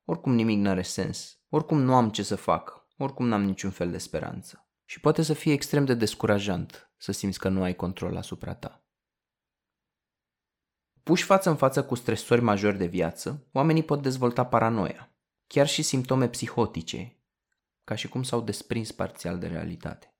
Oricum 0.05 0.33
nimic 0.33 0.59
n-are 0.59 0.81
sens, 0.81 1.39
oricum 1.49 1.81
nu 1.81 1.95
am 1.95 2.09
ce 2.09 2.23
să 2.23 2.35
fac, 2.35 2.87
oricum 2.97 3.27
n-am 3.27 3.43
niciun 3.43 3.71
fel 3.71 3.91
de 3.91 3.97
speranță. 3.97 4.67
Și 4.85 4.99
poate 4.99 5.21
să 5.21 5.33
fie 5.33 5.53
extrem 5.53 5.85
de 5.85 5.93
descurajant 5.93 6.91
să 6.97 7.11
simți 7.11 7.39
că 7.39 7.49
nu 7.49 7.63
ai 7.63 7.75
control 7.75 8.17
asupra 8.17 8.53
ta. 8.53 8.82
Puși 11.03 11.23
față 11.23 11.49
în 11.49 11.55
față 11.55 11.83
cu 11.83 11.95
stresori 11.95 12.41
majori 12.41 12.77
de 12.77 12.85
viață, 12.85 13.47
oamenii 13.51 13.83
pot 13.83 14.01
dezvolta 14.01 14.45
paranoia, 14.45 15.15
chiar 15.47 15.67
și 15.67 15.81
simptome 15.81 16.27
psihotice, 16.27 17.17
ca 17.83 17.95
și 17.95 18.07
cum 18.07 18.23
s-au 18.23 18.41
desprins 18.41 18.91
parțial 18.91 19.39
de 19.39 19.47
realitate. 19.47 20.13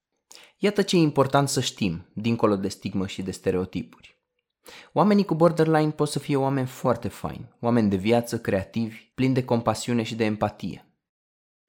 Iată 0.57 0.81
ce 0.81 0.95
e 0.95 0.99
important 0.99 1.49
să 1.49 1.61
știm, 1.61 2.09
dincolo 2.13 2.55
de 2.55 2.67
stigmă 2.67 3.07
și 3.07 3.21
de 3.21 3.31
stereotipuri. 3.31 4.21
Oamenii 4.93 5.25
cu 5.25 5.35
borderline 5.35 5.91
pot 5.91 6.09
să 6.09 6.19
fie 6.19 6.35
oameni 6.35 6.67
foarte 6.67 7.07
faini, 7.07 7.53
oameni 7.59 7.89
de 7.89 7.95
viață, 7.95 8.39
creativi, 8.39 9.11
plini 9.15 9.33
de 9.33 9.45
compasiune 9.45 10.03
și 10.03 10.15
de 10.15 10.25
empatie. 10.25 10.87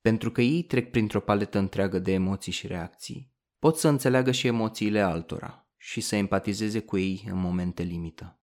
Pentru 0.01 0.31
că 0.31 0.41
ei 0.41 0.63
trec 0.63 0.91
printr-o 0.91 1.21
paletă 1.21 1.59
întreagă 1.59 1.99
de 1.99 2.13
emoții 2.13 2.53
și 2.53 2.67
reacții, 2.67 3.33
pot 3.59 3.77
să 3.77 3.89
înțeleagă 3.89 4.31
și 4.31 4.47
emoțiile 4.47 5.01
altora 5.01 5.69
și 5.77 6.01
să 6.01 6.17
empatizeze 6.17 6.81
cu 6.81 6.97
ei 6.97 7.25
în 7.31 7.39
momente 7.39 7.83
limită. 7.83 8.39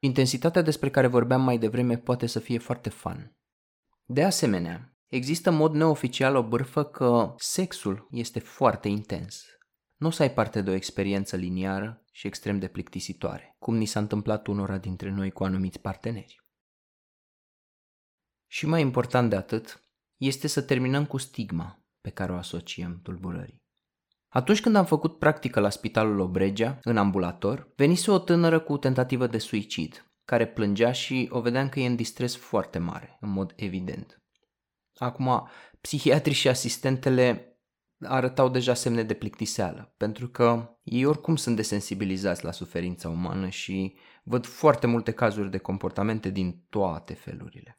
Intensitatea 0.00 0.62
despre 0.62 0.90
care 0.90 1.06
vorbeam 1.06 1.42
mai 1.42 1.58
devreme 1.58 1.98
poate 1.98 2.26
să 2.26 2.38
fie 2.38 2.58
foarte 2.58 2.88
fun. 2.88 3.36
De 4.04 4.24
asemenea, 4.24 4.96
există 5.06 5.50
în 5.50 5.56
mod 5.56 5.74
neoficial 5.74 6.36
o 6.36 6.48
bârfă 6.48 6.84
că 6.84 7.34
sexul 7.36 8.08
este 8.10 8.38
foarte 8.38 8.88
intens. 8.88 9.44
Nu 9.96 10.06
o 10.06 10.10
să 10.10 10.22
ai 10.22 10.32
parte 10.32 10.62
de 10.62 10.70
o 10.70 10.74
experiență 10.74 11.36
liniară 11.36 12.04
și 12.12 12.26
extrem 12.26 12.58
de 12.58 12.68
plictisitoare, 12.68 13.54
cum 13.58 13.76
ni 13.76 13.86
s-a 13.86 14.00
întâmplat 14.00 14.46
unora 14.46 14.78
dintre 14.78 15.10
noi 15.10 15.30
cu 15.30 15.44
anumiți 15.44 15.80
parteneri. 15.80 16.42
Și 18.46 18.66
mai 18.66 18.80
important 18.80 19.30
de 19.30 19.36
atât, 19.36 19.84
este 20.16 20.46
să 20.46 20.62
terminăm 20.62 21.06
cu 21.06 21.16
stigma 21.16 21.82
pe 22.00 22.10
care 22.10 22.32
o 22.32 22.36
asociem 22.36 23.00
tulburării. 23.02 23.66
Atunci 24.28 24.60
când 24.60 24.76
am 24.76 24.84
făcut 24.84 25.18
practică 25.18 25.60
la 25.60 25.70
Spitalul 25.70 26.20
Obregea, 26.20 26.78
în 26.82 26.96
ambulator, 26.96 27.72
venise 27.76 28.10
o 28.10 28.18
tânără 28.18 28.60
cu 28.60 28.76
tentativă 28.76 29.26
de 29.26 29.38
suicid, 29.38 30.12
care 30.24 30.46
plângea 30.46 30.92
și 30.92 31.28
o 31.30 31.40
vedeam 31.40 31.68
că 31.68 31.80
e 31.80 31.86
în 31.86 31.96
distres 31.96 32.36
foarte 32.36 32.78
mare, 32.78 33.16
în 33.20 33.30
mod 33.30 33.52
evident. 33.56 34.22
Acum, 34.94 35.48
psihiatrii 35.80 36.34
și 36.34 36.48
asistentele 36.48 37.58
arătau 38.00 38.48
deja 38.48 38.74
semne 38.74 39.02
de 39.02 39.14
plictiseală, 39.14 39.94
pentru 39.96 40.28
că 40.28 40.78
ei 40.82 41.04
oricum 41.04 41.36
sunt 41.36 41.56
desensibilizați 41.56 42.44
la 42.44 42.52
suferința 42.52 43.08
umană 43.08 43.48
și 43.48 43.98
văd 44.22 44.46
foarte 44.46 44.86
multe 44.86 45.12
cazuri 45.12 45.50
de 45.50 45.58
comportamente 45.58 46.30
din 46.30 46.64
toate 46.68 47.14
felurile. 47.14 47.77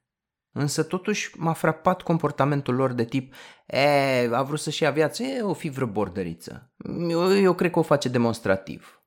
Însă 0.52 0.84
totuși 0.84 1.32
m-a 1.38 1.54
frapat 1.54 2.02
comportamentul 2.02 2.76
lor 2.76 2.94
de 2.94 3.06
tip 3.06 3.34
E, 3.72 4.30
a 4.34 4.44
vrut 4.44 4.60
să-și 4.60 4.84
ia 4.84 4.92
viață, 4.92 5.24
e, 5.24 5.42
o 5.42 5.54
fi 5.54 5.70
vreo 5.70 5.88
bordăriță. 5.88 6.74
Eu, 7.10 7.38
eu 7.38 7.54
cred 7.54 7.72
că 7.72 7.80
o 7.80 7.82
face 7.82 8.10
demonstrativ. 8.10 9.04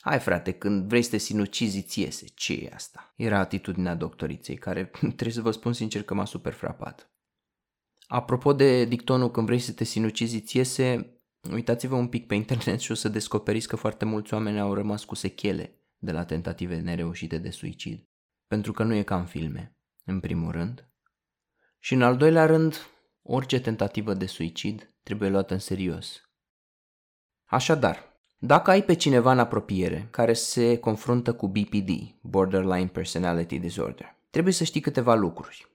Hai 0.00 0.18
frate, 0.18 0.52
când 0.52 0.88
vrei 0.88 1.02
să 1.02 1.10
te 1.10 1.16
sinucizi, 1.16 1.76
îți 1.76 2.00
iese. 2.00 2.26
Ce 2.34 2.52
e 2.52 2.70
asta? 2.74 3.12
Era 3.16 3.38
atitudinea 3.38 3.94
doctoriței, 3.94 4.56
care 4.56 4.84
trebuie 5.00 5.32
să 5.32 5.40
vă 5.40 5.50
spun 5.50 5.72
sincer 5.72 6.02
că 6.02 6.14
m-a 6.14 6.24
super 6.24 6.52
frapat. 6.52 7.10
Apropo 8.06 8.52
de 8.52 8.84
dictonul 8.84 9.30
când 9.30 9.46
vrei 9.46 9.58
să 9.58 9.72
te 9.72 9.84
sinucizi, 9.84 10.36
îți 10.36 10.56
iese, 10.56 11.16
uitați-vă 11.52 11.94
un 11.94 12.08
pic 12.08 12.26
pe 12.26 12.34
internet 12.34 12.80
și 12.80 12.90
o 12.90 12.94
să 12.94 13.08
descoperiți 13.08 13.68
că 13.68 13.76
foarte 13.76 14.04
mulți 14.04 14.34
oameni 14.34 14.60
au 14.60 14.74
rămas 14.74 15.04
cu 15.04 15.14
sechele 15.14 15.76
de 15.98 16.12
la 16.12 16.24
tentative 16.24 16.76
nereușite 16.76 17.38
de 17.38 17.50
suicid. 17.50 18.08
Pentru 18.46 18.72
că 18.72 18.82
nu 18.82 18.94
e 18.94 19.02
ca 19.02 19.18
în 19.18 19.26
filme, 19.26 19.76
în 20.04 20.20
primul 20.20 20.50
rând. 20.50 20.88
Și 21.78 21.94
în 21.94 22.02
al 22.02 22.16
doilea 22.16 22.46
rând, 22.46 22.86
orice 23.22 23.60
tentativă 23.60 24.14
de 24.14 24.26
suicid 24.26 24.94
trebuie 25.02 25.28
luată 25.28 25.52
în 25.52 25.58
serios. 25.58 26.28
Așadar, 27.44 28.12
dacă 28.38 28.70
ai 28.70 28.82
pe 28.82 28.94
cineva 28.94 29.32
în 29.32 29.38
apropiere 29.38 30.08
care 30.10 30.32
se 30.32 30.78
confruntă 30.78 31.34
cu 31.34 31.48
BPD, 31.48 31.90
Borderline 32.20 32.86
Personality 32.86 33.58
Disorder, 33.58 34.16
trebuie 34.30 34.52
să 34.52 34.64
știi 34.64 34.80
câteva 34.80 35.14
lucruri. 35.14 35.66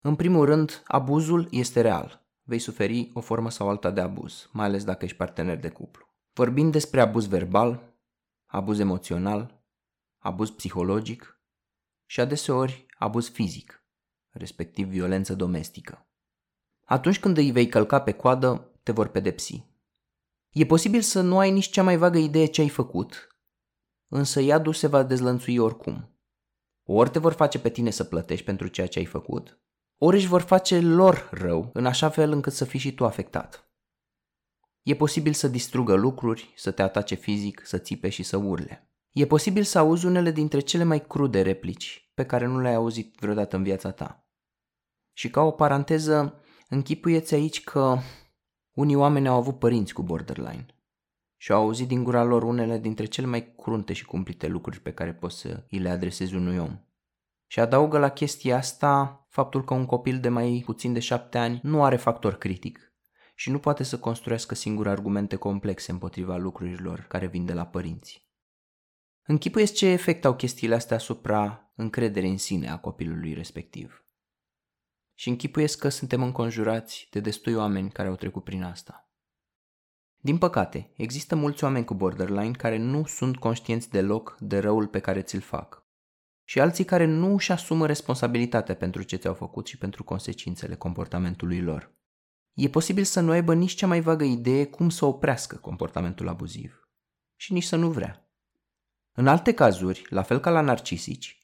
În 0.00 0.14
primul 0.16 0.44
rând, 0.44 0.82
abuzul 0.86 1.48
este 1.50 1.80
real. 1.80 2.26
Vei 2.42 2.58
suferi 2.58 3.10
o 3.14 3.20
formă 3.20 3.50
sau 3.50 3.68
alta 3.68 3.90
de 3.90 4.00
abuz, 4.00 4.48
mai 4.52 4.66
ales 4.66 4.84
dacă 4.84 5.04
ești 5.04 5.16
partener 5.16 5.58
de 5.58 5.68
cuplu. 5.68 6.06
Vorbim 6.32 6.70
despre 6.70 7.00
abuz 7.00 7.26
verbal, 7.26 7.94
abuz 8.46 8.78
emoțional, 8.78 9.62
abuz 10.18 10.50
psihologic 10.50 11.40
și 12.06 12.20
adeseori 12.20 12.83
abuz 12.98 13.28
fizic, 13.28 13.84
respectiv 14.30 14.88
violență 14.88 15.34
domestică. 15.34 16.06
Atunci 16.84 17.20
când 17.20 17.36
îi 17.36 17.50
vei 17.50 17.68
călca 17.68 18.00
pe 18.00 18.12
coadă, 18.12 18.70
te 18.82 18.92
vor 18.92 19.08
pedepsi. 19.08 19.64
E 20.50 20.66
posibil 20.66 21.00
să 21.00 21.20
nu 21.20 21.38
ai 21.38 21.50
nici 21.50 21.70
cea 21.70 21.82
mai 21.82 21.96
vagă 21.96 22.18
idee 22.18 22.46
ce 22.46 22.60
ai 22.60 22.68
făcut, 22.68 23.36
însă 24.08 24.40
iadul 24.40 24.72
se 24.72 24.86
va 24.86 25.02
dezlănțui 25.02 25.58
oricum. 25.58 26.08
Ori 26.82 27.10
te 27.10 27.18
vor 27.18 27.32
face 27.32 27.58
pe 27.58 27.70
tine 27.70 27.90
să 27.90 28.04
plătești 28.04 28.44
pentru 28.44 28.66
ceea 28.66 28.86
ce 28.86 28.98
ai 28.98 29.04
făcut, 29.04 29.58
ori 29.98 30.16
își 30.16 30.26
vor 30.26 30.40
face 30.40 30.80
lor 30.80 31.28
rău, 31.32 31.70
în 31.72 31.86
așa 31.86 32.08
fel 32.08 32.32
încât 32.32 32.52
să 32.52 32.64
fii 32.64 32.78
și 32.78 32.94
tu 32.94 33.04
afectat. 33.04 33.68
E 34.82 34.94
posibil 34.94 35.32
să 35.32 35.48
distrugă 35.48 35.94
lucruri, 35.94 36.52
să 36.56 36.70
te 36.70 36.82
atace 36.82 37.14
fizic, 37.14 37.62
să 37.64 37.78
țipe 37.78 38.08
și 38.08 38.22
să 38.22 38.36
urle. 38.36 38.88
E 39.12 39.26
posibil 39.26 39.62
să 39.62 39.78
auzi 39.78 40.06
unele 40.06 40.30
dintre 40.30 40.60
cele 40.60 40.84
mai 40.84 41.06
crude 41.06 41.42
replici 41.42 42.03
pe 42.14 42.26
care 42.26 42.46
nu 42.46 42.60
le-ai 42.60 42.74
auzit 42.74 43.16
vreodată 43.20 43.56
în 43.56 43.62
viața 43.62 43.90
ta. 43.90 44.28
Și 45.12 45.30
ca 45.30 45.40
o 45.40 45.50
paranteză, 45.50 46.40
închipuieți 46.68 47.34
aici 47.34 47.64
că 47.64 47.98
unii 48.74 48.94
oameni 48.94 49.28
au 49.28 49.36
avut 49.36 49.58
părinți 49.58 49.92
cu 49.92 50.02
borderline 50.02 50.66
și 51.36 51.52
au 51.52 51.62
auzit 51.62 51.88
din 51.88 52.04
gura 52.04 52.22
lor 52.22 52.42
unele 52.42 52.78
dintre 52.78 53.04
cele 53.04 53.26
mai 53.26 53.54
crunte 53.54 53.92
și 53.92 54.04
cumplite 54.04 54.46
lucruri 54.46 54.80
pe 54.80 54.92
care 54.92 55.14
poți 55.14 55.38
să 55.38 55.66
îi 55.70 55.78
le 55.78 55.88
adresezi 55.88 56.34
unui 56.34 56.58
om. 56.58 56.78
Și 57.46 57.60
adaugă 57.60 57.98
la 57.98 58.08
chestia 58.08 58.56
asta 58.56 59.26
faptul 59.28 59.64
că 59.64 59.74
un 59.74 59.86
copil 59.86 60.20
de 60.20 60.28
mai 60.28 60.62
puțin 60.64 60.92
de 60.92 61.00
șapte 61.00 61.38
ani 61.38 61.60
nu 61.62 61.84
are 61.84 61.96
factor 61.96 62.34
critic 62.34 62.94
și 63.34 63.50
nu 63.50 63.58
poate 63.58 63.82
să 63.82 63.98
construiască 63.98 64.54
singur 64.54 64.88
argumente 64.88 65.36
complexe 65.36 65.90
împotriva 65.90 66.36
lucrurilor 66.36 67.00
care 67.00 67.26
vin 67.26 67.44
de 67.44 67.52
la 67.52 67.66
părinți. 67.66 68.28
Închipuiesc 69.26 69.74
ce 69.74 69.86
efect 69.86 70.24
au 70.24 70.34
chestiile 70.34 70.74
astea 70.74 70.96
asupra 70.96 71.63
încrederii 71.74 72.30
în 72.30 72.38
sine 72.38 72.70
a 72.70 72.78
copilului 72.78 73.32
respectiv. 73.32 74.04
Și 75.14 75.28
închipuiesc 75.28 75.78
că 75.78 75.88
suntem 75.88 76.22
înconjurați 76.22 77.08
de 77.10 77.20
destui 77.20 77.54
oameni 77.54 77.90
care 77.90 78.08
au 78.08 78.16
trecut 78.16 78.44
prin 78.44 78.62
asta. 78.62 79.08
Din 80.16 80.38
păcate, 80.38 80.92
există 80.96 81.36
mulți 81.36 81.64
oameni 81.64 81.84
cu 81.84 81.94
borderline 81.94 82.50
care 82.50 82.76
nu 82.76 83.04
sunt 83.04 83.36
conștienți 83.36 83.90
deloc 83.90 84.36
de 84.40 84.58
răul 84.58 84.86
pe 84.86 85.00
care 85.00 85.22
ți-l 85.22 85.40
fac 85.40 85.84
și 86.44 86.60
alții 86.60 86.84
care 86.84 87.04
nu 87.04 87.32
își 87.32 87.52
asumă 87.52 87.86
responsabilitatea 87.86 88.74
pentru 88.74 89.02
ce 89.02 89.16
ți-au 89.16 89.34
făcut 89.34 89.66
și 89.66 89.78
pentru 89.78 90.04
consecințele 90.04 90.74
comportamentului 90.74 91.60
lor. 91.60 91.92
E 92.52 92.68
posibil 92.68 93.04
să 93.04 93.20
nu 93.20 93.30
aibă 93.30 93.54
nici 93.54 93.74
cea 93.74 93.86
mai 93.86 94.00
vagă 94.00 94.24
idee 94.24 94.66
cum 94.66 94.88
să 94.88 95.04
oprească 95.04 95.56
comportamentul 95.56 96.28
abuziv 96.28 96.88
și 97.36 97.52
nici 97.52 97.64
să 97.64 97.76
nu 97.76 97.90
vrea. 97.90 98.28
În 99.12 99.26
alte 99.26 99.54
cazuri, 99.54 100.06
la 100.08 100.22
fel 100.22 100.40
ca 100.40 100.50
la 100.50 100.60
narcisici, 100.60 101.43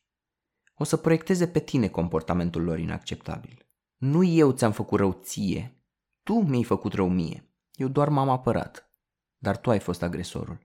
o 0.80 0.84
să 0.84 0.96
proiecteze 0.96 1.46
pe 1.46 1.58
tine 1.58 1.88
comportamentul 1.88 2.62
lor 2.62 2.78
inacceptabil. 2.78 3.66
Nu 3.96 4.22
eu 4.22 4.52
ți-am 4.52 4.72
făcut 4.72 4.98
rău 4.98 5.20
ție, 5.22 5.84
tu 6.22 6.32
mi-ai 6.32 6.64
făcut 6.64 6.92
rău 6.92 7.08
mie, 7.08 7.54
eu 7.72 7.88
doar 7.88 8.08
m-am 8.08 8.28
apărat, 8.28 8.92
dar 9.38 9.56
tu 9.56 9.70
ai 9.70 9.78
fost 9.78 10.02
agresorul. 10.02 10.58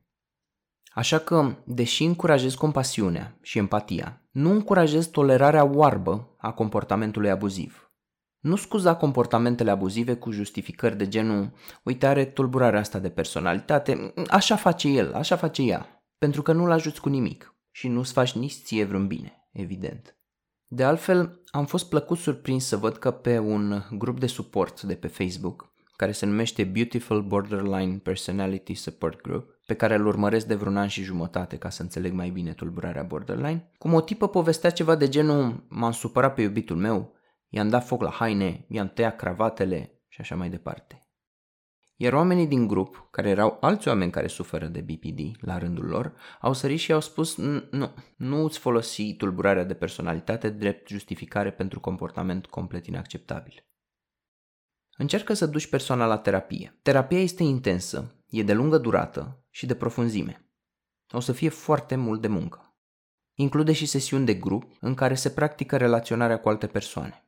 Așa 0.94 1.20
că, 1.20 1.56
deși 1.66 2.04
încurajez 2.04 2.54
compasiunea 2.54 3.38
și 3.42 3.58
empatia, 3.58 4.22
nu 4.32 4.52
încurajez 4.52 5.06
tolerarea 5.06 5.64
oarbă 5.64 6.36
a 6.38 6.52
comportamentului 6.52 7.30
abuziv. 7.30 7.92
Nu 8.40 8.56
scuza 8.56 8.96
comportamentele 8.96 9.72
abuzive 9.72 10.16
cu 10.16 10.32
justificări 10.32 10.98
de 10.98 11.08
genul 11.08 11.54
uite 11.84 12.08
are 12.08 12.26
tulburarea 12.26 12.80
asta 12.80 13.00
de 13.00 13.10
personalitate, 13.10 14.14
așa 14.28 14.56
face 14.56 14.88
el, 14.88 15.14
așa 15.14 15.36
face 15.36 15.62
ea, 15.62 16.06
pentru 16.18 16.42
că 16.42 16.52
nu-l 16.52 16.72
ajuți 16.72 17.02
cu 17.02 17.10
nimic 17.10 17.56
și 17.72 17.88
nu-ți 17.88 18.14
faci 18.14 18.32
nici 18.32 18.54
ție 18.64 18.84
vreun 18.84 19.08
bine, 19.08 19.45
evident. 19.56 20.18
De 20.68 20.84
altfel, 20.84 21.42
am 21.52 21.66
fost 21.66 21.90
plăcut 21.90 22.18
surprins 22.18 22.66
să 22.66 22.78
văd 22.78 22.98
că 22.98 23.12
pe 23.12 23.38
un 23.38 23.82
grup 23.92 24.20
de 24.20 24.28
suport 24.28 24.82
de 24.82 24.96
pe 24.96 25.08
Facebook, 25.08 25.74
care 25.96 26.12
se 26.12 26.26
numește 26.26 26.64
Beautiful 26.64 27.22
Borderline 27.22 27.98
Personality 27.98 28.74
Support 28.74 29.22
Group, 29.22 29.50
pe 29.66 29.74
care 29.74 29.96
îl 29.96 30.06
urmăresc 30.06 30.48
de 30.48 30.56
vreun 30.56 30.78
an 30.78 30.88
și 30.88 31.04
jumătate 31.04 31.58
ca 31.58 31.70
să 31.70 31.82
înțeleg 31.82 32.14
mai 32.14 32.30
bine 32.30 32.54
tulburarea 32.54 33.04
borderline, 33.04 33.72
cum 33.78 33.94
o 33.94 34.02
tipă 34.02 34.28
povestea 34.28 34.70
ceva 34.70 34.96
de 34.96 35.10
genul 35.10 35.66
m-am 35.70 35.92
supărat 35.92 36.34
pe 36.34 36.42
iubitul 36.42 36.76
meu, 36.76 37.14
i-am 37.50 37.70
dat 37.70 37.86
foc 37.86 38.02
la 38.02 38.10
haine, 38.10 38.66
i-am 38.70 38.90
tăiat 38.90 39.16
cravatele 39.16 40.04
și 40.08 40.22
așa 40.22 40.36
mai 40.36 40.50
departe. 40.50 41.05
Iar 41.98 42.14
oamenii 42.14 42.48
din 42.48 42.68
grup, 42.68 43.08
care 43.12 43.30
erau 43.30 43.58
alți 43.62 43.88
oameni 43.88 44.12
care 44.12 44.28
suferă 44.28 44.68
de 44.68 44.82
BPD 44.82 45.20
la 45.42 45.58
rândul 45.58 45.86
lor, 45.86 46.14
au 46.42 46.54
sărit 46.54 46.80
și 46.80 46.92
au 46.92 47.00
spus 47.00 47.36
nu, 47.36 47.94
nu 48.18 48.44
îți 48.44 48.60
folosi 48.60 49.16
tulburarea 49.16 49.64
de 49.64 49.74
personalitate 49.74 50.50
drept 50.50 50.88
justificare 50.88 51.52
pentru 51.52 51.80
comportament 51.80 52.46
complet 52.46 52.86
inacceptabil. 52.86 53.66
Încearcă 54.98 55.34
să 55.34 55.46
duci 55.46 55.70
persoana 55.70 56.06
la 56.06 56.18
terapie. 56.18 56.80
Terapia 56.82 57.20
este 57.20 57.44
intensă, 57.44 58.24
e 58.30 58.44
de 58.44 58.54
lungă 58.54 58.78
durată 58.78 59.46
și 59.50 59.66
de 59.66 59.76
profunzime. 59.76 60.50
O 61.12 61.20
să 61.20 61.32
fie 61.32 61.50
foarte 61.50 61.96
mult 61.96 62.22
de 62.22 62.28
muncă. 62.28 62.78
Include 63.34 63.72
și 63.72 63.86
sesiuni 63.86 64.26
de 64.26 64.34
grup 64.34 64.78
în 64.80 64.94
care 64.94 65.16
se 65.16 65.30
practică 65.30 65.78
relaționarea 65.78 66.40
cu 66.40 66.50
alte 66.50 66.68
persoane. 66.68 67.25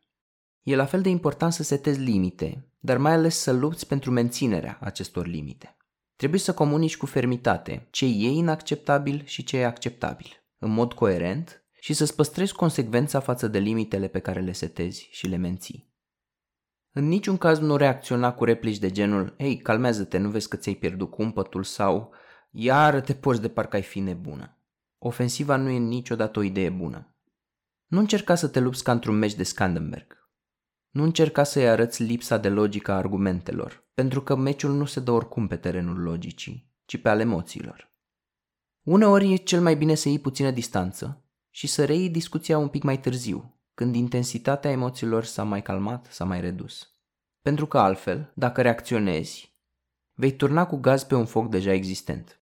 E 0.67 0.75
la 0.75 0.85
fel 0.85 1.01
de 1.01 1.09
important 1.09 1.53
să 1.53 1.63
setezi 1.63 1.99
limite, 1.99 2.71
dar 2.79 2.97
mai 2.97 3.11
ales 3.11 3.37
să 3.37 3.51
lupți 3.51 3.87
pentru 3.87 4.11
menținerea 4.11 4.77
acestor 4.81 5.27
limite. 5.27 5.77
Trebuie 6.15 6.39
să 6.39 6.53
comunici 6.53 6.97
cu 6.97 7.05
fermitate 7.05 7.87
ce 7.89 8.05
e 8.05 8.29
inacceptabil 8.29 9.21
și 9.25 9.43
ce 9.43 9.57
e 9.57 9.65
acceptabil, 9.65 10.27
în 10.57 10.71
mod 10.71 10.93
coerent 10.93 11.63
și 11.79 11.93
să-ți 11.93 12.15
păstrezi 12.15 12.53
consecvența 12.53 13.19
față 13.19 13.47
de 13.47 13.59
limitele 13.59 14.07
pe 14.07 14.19
care 14.19 14.39
le 14.39 14.51
setezi 14.51 15.07
și 15.11 15.27
le 15.27 15.35
menții. 15.35 15.93
În 16.91 17.07
niciun 17.07 17.37
caz 17.37 17.59
nu 17.59 17.75
reacționa 17.75 18.33
cu 18.33 18.43
replici 18.43 18.79
de 18.79 18.91
genul 18.91 19.35
Ei, 19.37 19.57
calmează-te, 19.57 20.17
nu 20.17 20.29
vezi 20.29 20.47
că 20.47 20.55
ți-ai 20.55 20.75
pierdut 20.75 21.11
cumpătul 21.11 21.63
sau 21.63 22.13
Iar 22.51 23.01
te 23.01 23.13
poți 23.13 23.41
de 23.41 23.49
parcă 23.49 23.75
ai 23.75 23.81
fi 23.81 23.99
nebună. 23.99 24.57
Ofensiva 24.97 25.55
nu 25.55 25.69
e 25.69 25.77
niciodată 25.77 26.39
o 26.39 26.43
idee 26.43 26.69
bună. 26.69 27.15
Nu 27.85 27.99
încerca 27.99 28.35
să 28.35 28.47
te 28.47 28.59
lupți 28.59 28.83
ca 28.83 28.91
într-un 28.91 29.17
meci 29.17 29.35
de 29.35 29.43
Scandenberg. 29.43 30.16
Nu 30.97 31.03
încerca 31.03 31.43
să-i 31.43 31.69
arăți 31.69 32.03
lipsa 32.03 32.37
de 32.37 32.49
logică 32.49 32.91
a 32.91 32.95
argumentelor, 32.95 33.87
pentru 33.93 34.21
că 34.21 34.35
meciul 34.35 34.71
nu 34.71 34.85
se 34.85 34.99
dă 34.99 35.11
oricum 35.11 35.47
pe 35.47 35.55
terenul 35.55 36.01
logicii, 36.01 36.71
ci 36.85 36.97
pe 36.97 37.09
al 37.09 37.19
emoțiilor. 37.19 37.91
Uneori 38.83 39.33
e 39.33 39.35
cel 39.35 39.61
mai 39.61 39.75
bine 39.75 39.95
să 39.95 40.09
iei 40.09 40.19
puțină 40.19 40.51
distanță 40.51 41.23
și 41.49 41.67
să 41.67 41.85
reiei 41.85 42.09
discuția 42.09 42.57
un 42.57 42.67
pic 42.67 42.83
mai 42.83 42.99
târziu, 42.99 43.59
când 43.73 43.95
intensitatea 43.95 44.71
emoțiilor 44.71 45.23
s-a 45.23 45.43
mai 45.43 45.61
calmat, 45.61 46.07
s-a 46.09 46.23
mai 46.23 46.41
redus. 46.41 46.91
Pentru 47.41 47.65
că 47.65 47.79
altfel, 47.79 48.31
dacă 48.35 48.61
reacționezi, 48.61 49.57
vei 50.13 50.35
turna 50.35 50.65
cu 50.65 50.75
gaz 50.75 51.03
pe 51.03 51.15
un 51.15 51.25
foc 51.25 51.49
deja 51.49 51.73
existent. 51.73 52.41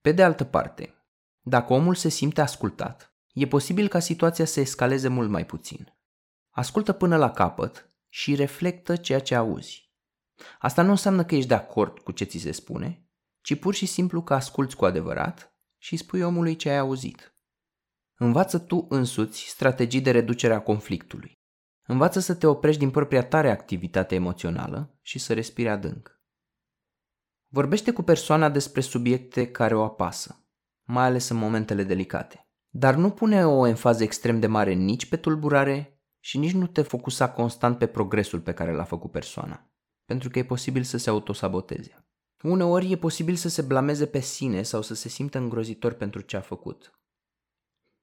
Pe 0.00 0.12
de 0.12 0.22
altă 0.22 0.44
parte, 0.44 0.94
dacă 1.42 1.72
omul 1.72 1.94
se 1.94 2.08
simte 2.08 2.40
ascultat, 2.40 3.14
e 3.32 3.46
posibil 3.46 3.88
ca 3.88 3.98
situația 3.98 4.44
să 4.44 4.60
escaleze 4.60 5.08
mult 5.08 5.30
mai 5.30 5.46
puțin. 5.46 5.94
Ascultă 6.56 6.92
până 6.92 7.16
la 7.16 7.30
capăt 7.30 7.92
și 8.08 8.34
reflectă 8.34 8.96
ceea 8.96 9.20
ce 9.20 9.34
auzi. 9.34 9.92
Asta 10.58 10.82
nu 10.82 10.90
înseamnă 10.90 11.24
că 11.24 11.34
ești 11.34 11.48
de 11.48 11.54
acord 11.54 11.98
cu 11.98 12.12
ce 12.12 12.24
ți 12.24 12.38
se 12.38 12.52
spune, 12.52 13.08
ci 13.40 13.58
pur 13.58 13.74
și 13.74 13.86
simplu 13.86 14.22
că 14.22 14.34
asculți 14.34 14.76
cu 14.76 14.84
adevărat 14.84 15.56
și 15.78 15.96
spui 15.96 16.22
omului 16.22 16.56
ce 16.56 16.70
ai 16.70 16.78
auzit. 16.78 17.36
Învață 18.14 18.58
tu 18.58 18.86
însuți 18.88 19.48
strategii 19.48 20.00
de 20.00 20.10
reducere 20.10 20.54
a 20.54 20.62
conflictului. 20.62 21.32
Învață 21.86 22.20
să 22.20 22.34
te 22.34 22.46
oprești 22.46 22.80
din 22.80 22.90
propria 22.90 23.24
tare 23.24 23.50
activitate 23.50 24.14
emoțională 24.14 24.98
și 25.02 25.18
să 25.18 25.34
respiri 25.34 25.68
adânc. 25.68 26.20
Vorbește 27.48 27.92
cu 27.92 28.02
persoana 28.02 28.48
despre 28.48 28.80
subiecte 28.80 29.50
care 29.50 29.74
o 29.74 29.84
apasă, 29.84 30.44
mai 30.82 31.04
ales 31.04 31.28
în 31.28 31.36
momentele 31.36 31.84
delicate. 31.84 32.48
Dar 32.68 32.94
nu 32.94 33.10
pune 33.10 33.46
o 33.46 33.66
enfază 33.66 34.02
extrem 34.02 34.40
de 34.40 34.46
mare 34.46 34.72
nici 34.72 35.06
pe 35.06 35.16
tulburare, 35.16 35.93
și 36.24 36.38
nici 36.38 36.52
nu 36.52 36.66
te 36.66 36.82
focusa 36.82 37.30
constant 37.30 37.78
pe 37.78 37.86
progresul 37.86 38.40
pe 38.40 38.52
care 38.52 38.72
l-a 38.72 38.84
făcut 38.84 39.10
persoana, 39.10 39.70
pentru 40.04 40.28
că 40.30 40.38
e 40.38 40.44
posibil 40.44 40.82
să 40.82 40.96
se 40.96 41.10
autosaboteze. 41.10 42.06
Uneori 42.42 42.92
e 42.92 42.96
posibil 42.96 43.34
să 43.34 43.48
se 43.48 43.62
blameze 43.62 44.06
pe 44.06 44.20
sine 44.20 44.62
sau 44.62 44.82
să 44.82 44.94
se 44.94 45.08
simtă 45.08 45.38
îngrozitor 45.38 45.92
pentru 45.92 46.20
ce 46.20 46.36
a 46.36 46.40
făcut. 46.40 47.00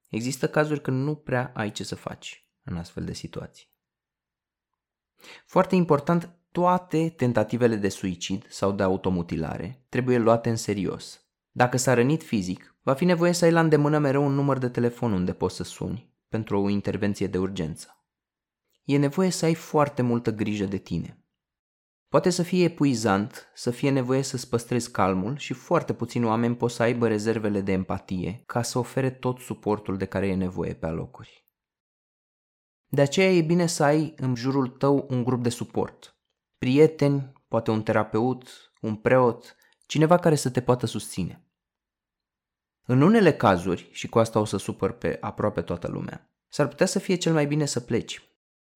Există 0.07 0.49
cazuri 0.49 0.81
când 0.81 1.03
nu 1.03 1.15
prea 1.15 1.51
ai 1.55 1.71
ce 1.71 1.83
să 1.83 1.95
faci 1.95 2.49
în 2.63 2.77
astfel 2.77 3.05
de 3.05 3.13
situații. 3.13 3.67
Foarte 5.45 5.75
important, 5.75 6.35
toate 6.51 7.09
tentativele 7.09 7.75
de 7.75 7.89
suicid 7.89 8.45
sau 8.49 8.71
de 8.71 8.83
automutilare 8.83 9.85
trebuie 9.89 10.17
luate 10.17 10.49
în 10.49 10.55
serios. 10.55 11.25
Dacă 11.51 11.77
s-a 11.77 11.93
rănit 11.93 12.23
fizic, 12.23 12.75
va 12.81 12.93
fi 12.93 13.05
nevoie 13.05 13.31
să 13.31 13.45
ai 13.45 13.51
la 13.51 13.59
îndemână 13.59 13.97
mereu 13.97 14.25
un 14.25 14.33
număr 14.33 14.57
de 14.57 14.69
telefon 14.69 15.11
unde 15.11 15.33
poți 15.33 15.55
să 15.55 15.63
suni 15.63 16.13
pentru 16.27 16.61
o 16.61 16.69
intervenție 16.69 17.27
de 17.27 17.37
urgență 17.37 17.95
e 18.93 18.97
nevoie 18.97 19.29
să 19.29 19.45
ai 19.45 19.55
foarte 19.55 20.01
multă 20.01 20.31
grijă 20.31 20.65
de 20.65 20.77
tine. 20.77 21.21
Poate 22.07 22.29
să 22.29 22.43
fie 22.43 22.63
epuizant, 22.63 23.51
să 23.53 23.71
fie 23.71 23.89
nevoie 23.89 24.21
să-ți 24.21 24.49
păstrezi 24.49 24.91
calmul 24.91 25.37
și 25.37 25.53
foarte 25.53 25.93
puțini 25.93 26.25
oameni 26.25 26.55
pot 26.55 26.71
să 26.71 26.83
aibă 26.83 27.07
rezervele 27.07 27.61
de 27.61 27.71
empatie 27.71 28.43
ca 28.45 28.61
să 28.61 28.77
ofere 28.77 29.09
tot 29.09 29.39
suportul 29.39 29.97
de 29.97 30.05
care 30.05 30.27
e 30.27 30.35
nevoie 30.35 30.73
pe 30.73 30.85
alocuri. 30.85 31.45
De 32.87 33.01
aceea 33.01 33.31
e 33.31 33.41
bine 33.41 33.65
să 33.65 33.83
ai 33.83 34.13
în 34.17 34.35
jurul 34.35 34.67
tău 34.67 35.07
un 35.09 35.23
grup 35.23 35.43
de 35.43 35.49
suport. 35.49 36.17
Prieteni, 36.57 37.31
poate 37.47 37.71
un 37.71 37.83
terapeut, 37.83 38.73
un 38.81 38.95
preot, 38.95 39.55
cineva 39.85 40.17
care 40.17 40.35
să 40.35 40.49
te 40.49 40.61
poată 40.61 40.85
susține. 40.85 41.45
În 42.85 43.01
unele 43.01 43.33
cazuri, 43.33 43.89
și 43.91 44.07
cu 44.07 44.19
asta 44.19 44.39
o 44.39 44.45
să 44.45 44.57
supăr 44.57 44.91
pe 44.91 45.17
aproape 45.21 45.61
toată 45.61 45.87
lumea, 45.87 46.31
s-ar 46.47 46.67
putea 46.67 46.85
să 46.85 46.99
fie 46.99 47.15
cel 47.15 47.33
mai 47.33 47.45
bine 47.45 47.65
să 47.65 47.79
pleci, 47.79 48.30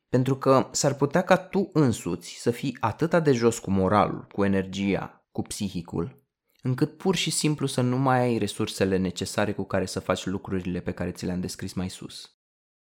pentru 0.10 0.38
că 0.38 0.70
s-ar 0.72 0.94
putea 0.94 1.22
ca 1.22 1.38
tu 1.38 1.70
însuți 1.74 2.36
să 2.40 2.52
fii 2.52 2.78
atât 2.80 3.24
de 3.24 3.32
jos 3.32 3.60
cu 3.60 3.72
moralul, 3.72 4.28
cu 4.32 4.44
energia, 4.44 5.28
cu 5.32 5.42
psihicul, 5.42 6.24
încât 6.62 6.98
pur 6.98 7.16
și 7.16 7.30
simplu 7.30 7.66
să 7.66 7.82
nu 7.82 7.98
mai 7.98 8.20
ai 8.20 8.38
resursele 8.38 8.98
necesare 8.98 9.54
cu 9.54 9.64
care 9.64 9.86
să 9.86 10.00
faci 10.00 10.26
lucrurile 10.26 10.80
pe 10.80 10.92
care 10.92 11.12
ți 11.12 11.26
le-am 11.26 11.40
descris 11.40 11.74
mai 11.74 11.90
sus. 11.90 12.30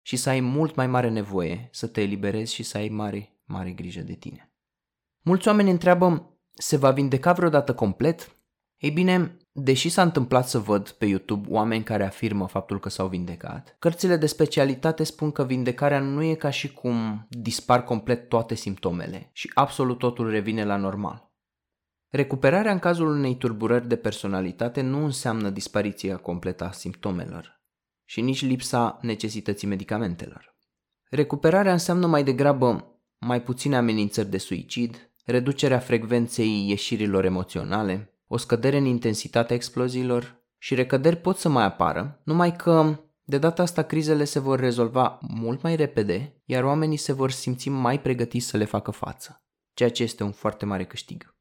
Și 0.03 0.17
să 0.17 0.29
ai 0.29 0.41
mult 0.41 0.75
mai 0.75 0.87
mare 0.87 1.09
nevoie 1.09 1.69
să 1.73 1.87
te 1.87 2.01
eliberezi 2.01 2.55
și 2.55 2.63
să 2.63 2.77
ai 2.77 2.89
mare, 2.89 3.41
mare 3.45 3.71
grijă 3.71 4.01
de 4.01 4.15
tine. 4.15 4.53
Mulți 5.21 5.49
oameni 5.49 5.71
întreabă, 5.71 6.39
se 6.53 6.77
va 6.77 6.91
vindeca 6.91 7.33
vreodată 7.33 7.75
complet? 7.75 8.37
Ei 8.77 8.91
bine, 8.91 9.37
Deși 9.55 9.88
s-a 9.88 10.03
întâmplat 10.03 10.49
să 10.49 10.59
văd 10.59 10.91
pe 10.91 11.07
YouTube 11.07 11.49
oameni 11.51 11.85
care 11.85 12.05
afirmă 12.05 12.47
faptul 12.47 12.81
că 12.81 12.88
s-au 12.88 13.09
vindecat, 13.09 13.77
cărțile 13.79 14.17
de 14.17 14.27
specialitate 14.27 15.05
spun 15.05 15.31
că 15.31 15.45
vindecarea 15.45 16.01
nu 16.01 16.23
e 16.23 16.35
ca 16.35 16.51
și 16.51 16.73
cum 16.73 17.27
dispar 17.29 17.85
complet 17.85 18.29
toate 18.29 18.55
simptomele 18.55 19.31
și 19.33 19.51
absolut 19.55 19.99
totul 19.99 20.31
revine 20.31 20.65
la 20.65 20.77
normal. 20.77 21.31
Recuperarea 22.09 22.73
în 22.73 22.79
cazul 22.79 23.07
unei 23.07 23.37
turburări 23.37 23.88
de 23.88 23.97
personalitate 23.97 24.81
nu 24.81 25.05
înseamnă 25.05 25.51
dispariția 25.51 26.17
completă 26.17 26.65
a 26.65 26.73
simptomelor 26.73 27.62
și 28.05 28.21
nici 28.21 28.43
lipsa 28.45 28.99
necesității 29.03 29.69
medicamentelor. 29.69 30.57
Recuperarea 31.11 31.73
înseamnă 31.73 32.07
mai 32.07 32.25
degrabă 32.25 32.97
mai 33.19 33.43
puține 33.43 33.77
amenințări 33.77 34.31
de 34.31 34.38
suicid, 34.38 35.11
reducerea 35.25 35.79
frecvenței 35.79 36.69
ieșirilor 36.69 37.25
emoționale, 37.25 38.12
o 38.33 38.37
scădere 38.37 38.77
în 38.77 38.85
intensitatea 38.85 39.57
exploziilor 39.57 40.45
și 40.59 40.75
recăderi 40.75 41.16
pot 41.16 41.37
să 41.37 41.49
mai 41.49 41.64
apară, 41.64 42.21
numai 42.25 42.57
că 42.57 43.01
de 43.23 43.38
data 43.38 43.62
asta 43.62 43.83
crizele 43.83 44.25
se 44.25 44.38
vor 44.38 44.59
rezolva 44.59 45.18
mult 45.21 45.62
mai 45.62 45.77
repede, 45.77 46.42
iar 46.45 46.64
oamenii 46.64 46.97
se 46.97 47.12
vor 47.12 47.31
simți 47.31 47.68
mai 47.68 48.01
pregătiți 48.01 48.47
să 48.47 48.57
le 48.57 48.64
facă 48.64 48.90
față, 48.90 49.45
ceea 49.75 49.90
ce 49.90 50.03
este 50.03 50.23
un 50.23 50.33
foarte 50.33 50.64
mare 50.64 50.85
câștig. 50.85 51.37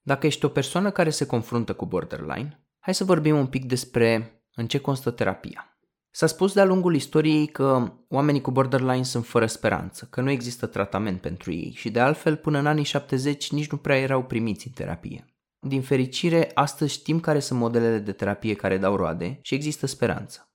Dacă 0.00 0.26
ești 0.26 0.44
o 0.44 0.48
persoană 0.48 0.90
care 0.90 1.10
se 1.10 1.26
confruntă 1.26 1.74
cu 1.74 1.86
borderline, 1.86 2.66
hai 2.78 2.94
să 2.94 3.04
vorbim 3.04 3.38
un 3.38 3.46
pic 3.46 3.64
despre 3.64 4.42
în 4.54 4.66
ce 4.66 4.80
constă 4.80 5.10
terapia. 5.10 5.77
S-a 6.10 6.26
spus 6.26 6.52
de-a 6.52 6.64
lungul 6.64 6.94
istoriei 6.94 7.46
că 7.46 7.92
oamenii 8.08 8.40
cu 8.40 8.50
borderline 8.50 9.02
sunt 9.02 9.26
fără 9.26 9.46
speranță, 9.46 10.06
că 10.10 10.20
nu 10.20 10.30
există 10.30 10.66
tratament 10.66 11.20
pentru 11.20 11.52
ei 11.52 11.72
și 11.76 11.90
de 11.90 12.00
altfel 12.00 12.36
până 12.36 12.58
în 12.58 12.66
anii 12.66 12.84
70 12.84 13.52
nici 13.52 13.70
nu 13.70 13.76
prea 13.76 13.98
erau 13.98 14.24
primiți 14.24 14.66
în 14.66 14.72
terapie. 14.72 15.32
Din 15.60 15.82
fericire, 15.82 16.50
astăzi 16.54 16.92
știm 16.92 17.20
care 17.20 17.38
sunt 17.38 17.58
modelele 17.58 17.98
de 17.98 18.12
terapie 18.12 18.54
care 18.54 18.78
dau 18.78 18.96
roade 18.96 19.38
și 19.42 19.54
există 19.54 19.86
speranță. 19.86 20.52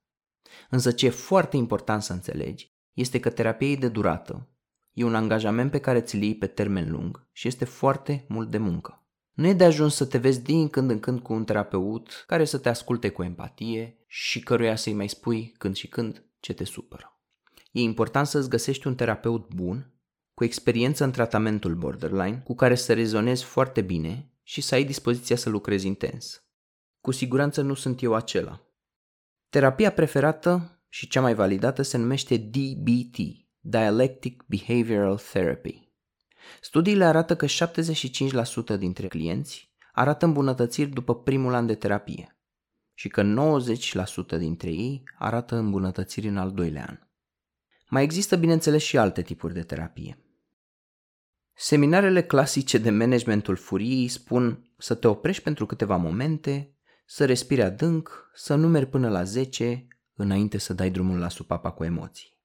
Însă 0.70 0.92
ce 0.92 1.06
e 1.06 1.10
foarte 1.10 1.58
important 1.58 2.04
să 2.04 2.14
înțelegi 2.14 2.74
este 2.94 3.20
că 3.20 3.30
terapia 3.30 3.68
e 3.68 3.76
de 3.76 3.90
durată, 3.90 4.50
e 4.94 5.04
un 5.04 5.16
angajament 5.16 5.72
pe 5.72 5.80
care 5.80 6.02
ți-l 6.02 6.22
iei 6.22 6.36
pe 6.36 6.48
termen 6.48 6.92
lung 6.92 7.28
și 7.32 7.48
este 7.48 7.66
foarte 7.66 8.26
mult 8.28 8.50
de 8.50 8.58
muncă. 8.58 9.03
Nu 9.34 9.48
e 9.48 9.54
de 9.54 9.64
ajuns 9.64 9.96
să 9.96 10.06
te 10.06 10.18
vezi 10.18 10.42
din 10.42 10.70
când 10.70 10.90
în 10.90 11.00
când 11.00 11.20
cu 11.20 11.34
un 11.34 11.44
terapeut 11.44 12.24
care 12.28 12.46
să 12.46 12.58
te 12.58 12.70
asculte 12.70 13.10
cu 13.10 13.24
empatie 13.24 13.98
și 14.08 14.40
căruia 14.40 14.76
să-i 14.76 14.94
mai 14.94 15.10
spui 15.10 15.54
când 15.58 15.76
și 15.76 15.88
când 15.88 16.26
ce 16.40 16.54
te 16.54 16.64
supără. 16.64 17.20
E 17.72 17.82
important 17.82 18.28
să-ți 18.28 18.50
găsești 18.50 18.88
un 18.88 18.96
terapeut 18.96 19.54
bun, 19.54 19.94
cu 20.34 20.44
experiență 20.44 21.04
în 21.04 21.12
tratamentul 21.12 21.76
borderline, 21.76 22.42
cu 22.44 22.56
care 22.56 22.76
să 22.76 22.94
rezonezi 22.94 23.44
foarte 23.44 23.82
bine 23.82 24.32
și 24.44 24.62
să 24.62 24.76
ai 24.76 24.84
dispoziția 24.84 25.36
să 25.36 25.50
lucrezi 25.50 25.88
intens. 25.88 26.44
Cu 27.02 27.12
siguranță 27.12 27.62
nu 27.62 27.74
sunt 27.74 28.02
eu 28.02 28.14
acela. 28.14 28.68
Terapia 29.50 29.92
preferată 29.92 30.82
și 30.90 31.08
cea 31.08 31.22
mai 31.22 31.34
validată 31.34 31.82
se 31.82 31.98
numește 31.98 32.38
DBT, 32.38 33.18
Dialectic 33.60 34.44
Behavioral 34.48 35.18
Therapy. 35.18 35.83
Studiile 36.62 37.06
arată 37.06 37.36
că 37.36 37.46
75% 37.46 38.78
dintre 38.78 39.08
clienți 39.08 39.72
arată 39.94 40.26
îmbunătățiri 40.26 40.90
după 40.90 41.16
primul 41.16 41.54
an 41.54 41.66
de 41.66 41.76
terapie 41.76 42.38
și 42.94 43.08
că 43.08 43.24
90% 44.36 44.38
dintre 44.38 44.70
ei 44.70 45.04
arată 45.18 45.56
îmbunătățiri 45.56 46.28
în 46.28 46.38
al 46.38 46.52
doilea 46.52 46.86
an. 46.88 47.00
Mai 47.90 48.04
există, 48.04 48.36
bineînțeles, 48.36 48.82
și 48.84 48.98
alte 48.98 49.22
tipuri 49.22 49.54
de 49.54 49.62
terapie. 49.62 50.18
Seminarele 51.54 52.24
clasice 52.24 52.78
de 52.78 52.90
managementul 52.90 53.56
furiei 53.56 54.08
spun 54.08 54.72
să 54.78 54.96
te 54.96 55.08
oprești 55.08 55.44
pentru 55.44 55.66
câteva 55.66 55.96
momente, 55.96 56.78
să 57.06 57.26
respiri 57.26 57.62
adânc, 57.62 58.32
să 58.34 58.56
numeri 58.56 58.86
până 58.86 59.10
la 59.10 59.24
10 59.24 59.88
înainte 60.14 60.58
să 60.58 60.74
dai 60.74 60.90
drumul 60.90 61.20
la 61.20 61.30
supapa 61.30 61.72
cu 61.72 61.84
emoții. 61.84 62.38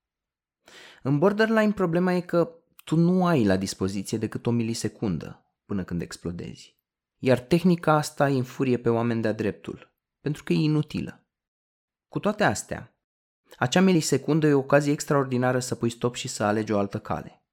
În 1.02 1.18
borderline 1.18 1.72
problema 1.72 2.12
e 2.12 2.20
că 2.20 2.57
tu 2.88 2.96
nu 2.96 3.26
ai 3.26 3.44
la 3.44 3.56
dispoziție 3.56 4.18
decât 4.18 4.46
o 4.46 4.50
milisecundă 4.50 5.46
până 5.64 5.84
când 5.84 6.02
explodezi. 6.02 6.78
Iar 7.18 7.40
tehnica 7.40 7.92
asta 7.92 8.26
îi 8.26 8.38
înfurie 8.38 8.78
pe 8.78 8.88
oameni 8.88 9.22
de-a 9.22 9.32
dreptul, 9.32 9.94
pentru 10.20 10.44
că 10.44 10.52
e 10.52 10.56
inutilă. 10.56 11.26
Cu 12.08 12.18
toate 12.18 12.44
astea, 12.44 12.96
acea 13.56 13.80
milisecundă 13.80 14.46
e 14.46 14.52
o 14.52 14.58
ocazie 14.58 14.92
extraordinară 14.92 15.58
să 15.58 15.74
pui 15.74 15.90
stop 15.90 16.14
și 16.14 16.28
să 16.28 16.42
alegi 16.42 16.72
o 16.72 16.78
altă 16.78 16.98
cale. 16.98 17.44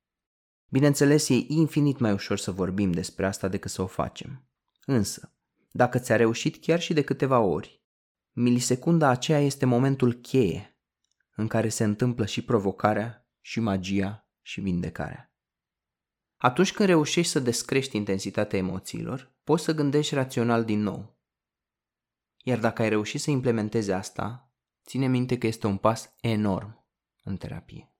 Bineînțeles, 0.69 1.29
e 1.29 1.33
infinit 1.47 1.99
mai 1.99 2.11
ușor 2.11 2.37
să 2.37 2.51
vorbim 2.51 2.91
despre 2.91 3.25
asta 3.25 3.47
decât 3.47 3.71
să 3.71 3.81
o 3.81 3.87
facem. 3.87 4.47
Însă, 4.85 5.33
dacă 5.71 5.99
ți-a 5.99 6.15
reușit 6.15 6.61
chiar 6.61 6.79
și 6.79 6.93
de 6.93 7.03
câteva 7.03 7.39
ori, 7.39 7.83
milisecunda 8.31 9.09
aceea 9.09 9.39
este 9.39 9.65
momentul 9.65 10.13
cheie 10.13 10.79
în 11.35 11.47
care 11.47 11.69
se 11.69 11.83
întâmplă 11.83 12.25
și 12.25 12.43
provocarea, 12.43 13.29
și 13.41 13.59
magia, 13.59 14.24
și 14.45 14.61
vindecarea. 14.61 15.33
Atunci 16.37 16.73
când 16.73 16.89
reușești 16.89 17.31
să 17.31 17.39
descrești 17.39 17.95
intensitatea 17.95 18.59
emoțiilor, 18.59 19.33
poți 19.43 19.63
să 19.63 19.73
gândești 19.73 20.13
rațional 20.13 20.65
din 20.65 20.81
nou. 20.81 21.19
Iar 22.43 22.59
dacă 22.59 22.81
ai 22.81 22.89
reușit 22.89 23.21
să 23.21 23.31
implementezi 23.31 23.91
asta, 23.91 24.53
ține 24.85 25.07
minte 25.07 25.37
că 25.37 25.47
este 25.47 25.67
un 25.67 25.77
pas 25.77 26.15
enorm 26.21 26.87
în 27.23 27.37
terapie. 27.37 27.93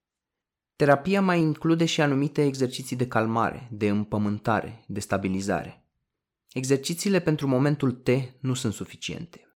Terapia 0.76 1.22
mai 1.22 1.40
include 1.40 1.86
și 1.86 2.02
anumite 2.02 2.44
exerciții 2.46 2.96
de 2.96 3.08
calmare, 3.08 3.68
de 3.72 3.90
împământare, 3.90 4.84
de 4.88 5.00
stabilizare. 5.00 5.86
Exercițiile 6.52 7.20
pentru 7.20 7.48
momentul 7.48 7.92
T 7.92 8.10
nu 8.40 8.54
sunt 8.54 8.74
suficiente. 8.74 9.58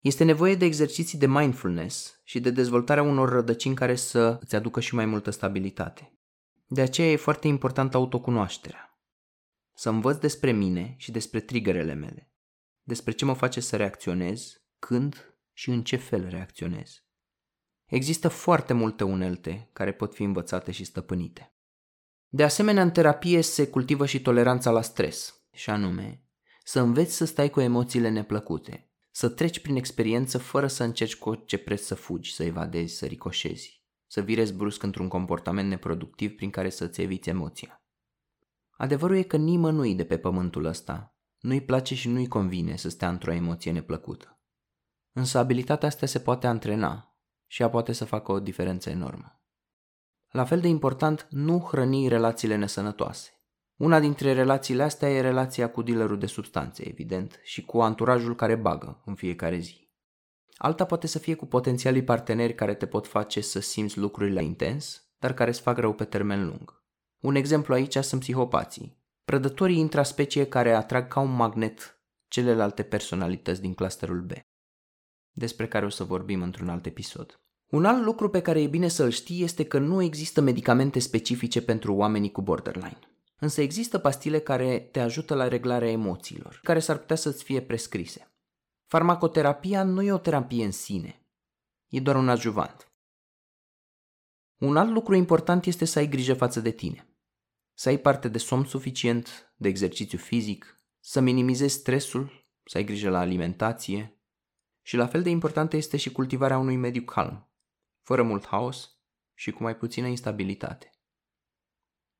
Este 0.00 0.24
nevoie 0.24 0.54
de 0.54 0.64
exerciții 0.64 1.18
de 1.18 1.26
mindfulness 1.26 2.20
și 2.24 2.40
de 2.40 2.50
dezvoltarea 2.50 3.02
unor 3.02 3.28
rădăcini 3.28 3.74
care 3.74 3.94
să 3.94 4.38
îți 4.40 4.54
aducă 4.54 4.80
și 4.80 4.94
mai 4.94 5.06
multă 5.06 5.30
stabilitate. 5.30 6.17
De 6.70 6.80
aceea 6.80 7.10
e 7.10 7.16
foarte 7.16 7.48
important 7.48 7.94
autocunoașterea. 7.94 9.00
Să 9.72 9.88
învăț 9.88 10.16
despre 10.16 10.52
mine 10.52 10.94
și 10.98 11.10
despre 11.10 11.40
triggerele 11.40 11.94
mele, 11.94 12.32
despre 12.82 13.12
ce 13.12 13.24
mă 13.24 13.32
face 13.32 13.60
să 13.60 13.76
reacționez, 13.76 14.62
când 14.78 15.38
și 15.52 15.70
în 15.70 15.84
ce 15.84 15.96
fel 15.96 16.28
reacționez. 16.28 17.02
Există 17.84 18.28
foarte 18.28 18.72
multe 18.72 19.04
unelte 19.04 19.70
care 19.72 19.92
pot 19.92 20.14
fi 20.14 20.22
învățate 20.22 20.70
și 20.70 20.84
stăpânite. 20.84 21.52
De 22.28 22.42
asemenea, 22.42 22.82
în 22.82 22.90
terapie 22.90 23.40
se 23.40 23.68
cultivă 23.68 24.06
și 24.06 24.22
toleranța 24.22 24.70
la 24.70 24.82
stres, 24.82 25.42
și 25.52 25.70
anume, 25.70 26.22
să 26.64 26.80
înveți 26.80 27.14
să 27.14 27.24
stai 27.24 27.50
cu 27.50 27.60
emoțiile 27.60 28.08
neplăcute, 28.08 28.90
să 29.10 29.28
treci 29.28 29.60
prin 29.60 29.76
experiență 29.76 30.38
fără 30.38 30.66
să 30.66 30.84
încerci 30.84 31.16
cu 31.16 31.28
orice 31.28 31.58
preț 31.58 31.82
să 31.82 31.94
fugi, 31.94 32.34
să 32.34 32.44
evadezi, 32.44 32.96
să 32.96 33.06
ricoșezi, 33.06 33.77
să 34.08 34.20
virezi 34.20 34.54
brusc 34.54 34.82
într-un 34.82 35.08
comportament 35.08 35.68
neproductiv 35.68 36.36
prin 36.36 36.50
care 36.50 36.70
să-ți 36.70 37.00
eviți 37.00 37.28
emoția. 37.28 37.82
Adevărul 38.70 39.16
e 39.16 39.22
că 39.22 39.36
nimănui 39.36 39.94
de 39.94 40.04
pe 40.04 40.18
pământul 40.18 40.64
ăsta 40.64 41.16
nu-i 41.38 41.60
place 41.60 41.94
și 41.94 42.08
nu-i 42.08 42.28
convine 42.28 42.76
să 42.76 42.88
stea 42.88 43.08
într-o 43.08 43.32
emoție 43.32 43.72
neplăcută. 43.72 44.40
Însă 45.12 45.38
abilitatea 45.38 45.88
asta 45.88 46.06
se 46.06 46.20
poate 46.20 46.46
antrena 46.46 47.16
și 47.46 47.62
ea 47.62 47.70
poate 47.70 47.92
să 47.92 48.04
facă 48.04 48.32
o 48.32 48.40
diferență 48.40 48.90
enormă. 48.90 49.42
La 50.28 50.44
fel 50.44 50.60
de 50.60 50.68
important, 50.68 51.26
nu 51.30 51.60
hrăni 51.60 52.08
relațiile 52.08 52.56
nesănătoase. 52.56 53.30
Una 53.76 54.00
dintre 54.00 54.32
relațiile 54.32 54.82
astea 54.82 55.10
e 55.10 55.20
relația 55.20 55.70
cu 55.70 55.82
dealerul 55.82 56.18
de 56.18 56.26
substanțe, 56.26 56.88
evident, 56.88 57.40
și 57.42 57.64
cu 57.64 57.80
anturajul 57.80 58.34
care 58.34 58.56
bagă 58.56 59.02
în 59.04 59.14
fiecare 59.14 59.58
zi. 59.58 59.87
Alta 60.58 60.84
poate 60.84 61.06
să 61.06 61.18
fie 61.18 61.34
cu 61.34 61.46
potențialii 61.46 62.04
parteneri 62.04 62.54
care 62.54 62.74
te 62.74 62.86
pot 62.86 63.06
face 63.06 63.40
să 63.40 63.60
simți 63.60 63.98
lucrurile 63.98 64.42
intens, 64.42 65.08
dar 65.18 65.34
care 65.34 65.50
îți 65.50 65.60
fac 65.60 65.78
rău 65.78 65.92
pe 65.92 66.04
termen 66.04 66.46
lung. 66.46 66.82
Un 67.20 67.34
exemplu 67.34 67.74
aici 67.74 67.96
sunt 67.96 68.20
psihopații, 68.20 68.98
prădătorii 69.24 69.78
intraspecie 69.78 70.46
care 70.46 70.74
atrag 70.74 71.08
ca 71.08 71.20
un 71.20 71.34
magnet 71.34 72.00
celelalte 72.28 72.82
personalități 72.82 73.60
din 73.60 73.74
clusterul 73.74 74.20
B 74.20 74.32
despre 75.38 75.68
care 75.68 75.84
o 75.84 75.88
să 75.88 76.04
vorbim 76.04 76.42
într-un 76.42 76.68
alt 76.68 76.86
episod. 76.86 77.40
Un 77.68 77.84
alt 77.84 78.04
lucru 78.04 78.28
pe 78.28 78.40
care 78.40 78.62
e 78.62 78.66
bine 78.66 78.88
să-l 78.88 79.10
știi 79.10 79.42
este 79.42 79.64
că 79.64 79.78
nu 79.78 80.02
există 80.02 80.40
medicamente 80.40 80.98
specifice 80.98 81.62
pentru 81.62 81.94
oamenii 81.94 82.30
cu 82.30 82.42
borderline. 82.42 82.98
Însă 83.38 83.60
există 83.60 83.98
pastile 83.98 84.38
care 84.38 84.88
te 84.92 85.00
ajută 85.00 85.34
la 85.34 85.48
reglarea 85.48 85.90
emoțiilor, 85.90 86.60
care 86.62 86.78
s-ar 86.78 86.98
putea 86.98 87.16
să-ți 87.16 87.44
fie 87.44 87.60
prescrise. 87.60 88.32
Farmacoterapia 88.90 89.82
nu 89.82 90.02
e 90.02 90.12
o 90.12 90.18
terapie 90.18 90.64
în 90.64 90.70
sine, 90.70 91.26
e 91.88 92.00
doar 92.00 92.16
un 92.16 92.28
adjuvant. 92.28 92.92
Un 94.56 94.76
alt 94.76 94.90
lucru 94.90 95.14
important 95.14 95.64
este 95.64 95.84
să 95.84 95.98
ai 95.98 96.08
grijă 96.08 96.34
față 96.34 96.60
de 96.60 96.70
tine. 96.70 97.16
Să 97.72 97.88
ai 97.88 97.98
parte 97.98 98.28
de 98.28 98.38
somn 98.38 98.64
suficient, 98.64 99.54
de 99.56 99.68
exercițiu 99.68 100.18
fizic, 100.18 100.82
să 101.00 101.20
minimizezi 101.20 101.74
stresul, 101.74 102.48
să 102.64 102.76
ai 102.76 102.84
grijă 102.84 103.10
la 103.10 103.18
alimentație, 103.18 104.20
și 104.82 104.96
la 104.96 105.06
fel 105.06 105.22
de 105.22 105.30
importantă 105.30 105.76
este 105.76 105.96
și 105.96 106.12
cultivarea 106.12 106.58
unui 106.58 106.76
mediu 106.76 107.02
calm, 107.02 107.52
fără 108.02 108.22
mult 108.22 108.46
haos 108.46 108.98
și 109.34 109.50
cu 109.50 109.62
mai 109.62 109.76
puțină 109.76 110.06
instabilitate. 110.06 110.90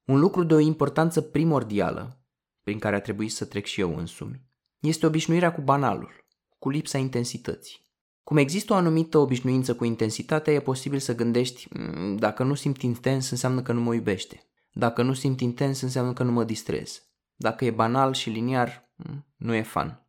Un 0.05 0.19
lucru 0.19 0.45
de 0.45 0.55
o 0.55 0.59
importanță 0.59 1.23
primordială, 1.23 2.27
prin 2.63 2.79
care 2.79 2.97
a 2.97 3.01
trebuit 3.01 3.33
să 3.33 3.45
trec 3.45 3.65
și 3.65 3.81
eu 3.81 3.97
însumi, 3.97 4.47
este 4.79 5.07
obișnuirea 5.07 5.55
cu 5.55 5.61
banalul, 5.61 6.27
cu 6.59 6.69
lipsa 6.69 6.99
intensității. 6.99 7.87
Cum 8.23 8.37
există 8.37 8.73
o 8.73 8.77
anumită 8.77 9.19
obișnuință 9.19 9.75
cu 9.75 9.85
intensitatea, 9.85 10.53
e 10.53 10.61
posibil 10.61 10.99
să 10.99 11.15
gândești, 11.15 11.69
mm, 11.71 12.17
dacă 12.17 12.43
nu 12.43 12.55
simt 12.55 12.83
intens, 12.83 13.31
înseamnă 13.31 13.63
că 13.63 13.73
nu 13.73 13.81
mă 13.81 13.95
iubește. 13.95 14.43
Dacă 14.73 15.03
nu 15.03 15.13
simt 15.13 15.41
intens, 15.41 15.81
înseamnă 15.81 16.13
că 16.13 16.23
nu 16.23 16.33
mă 16.33 16.45
distrez. 16.45 17.03
Dacă 17.35 17.65
e 17.65 17.71
banal 17.71 18.13
și 18.13 18.31
liniar, 18.31 18.93
mm, 18.97 19.27
nu 19.37 19.55
e 19.55 19.63
fan. 19.63 20.07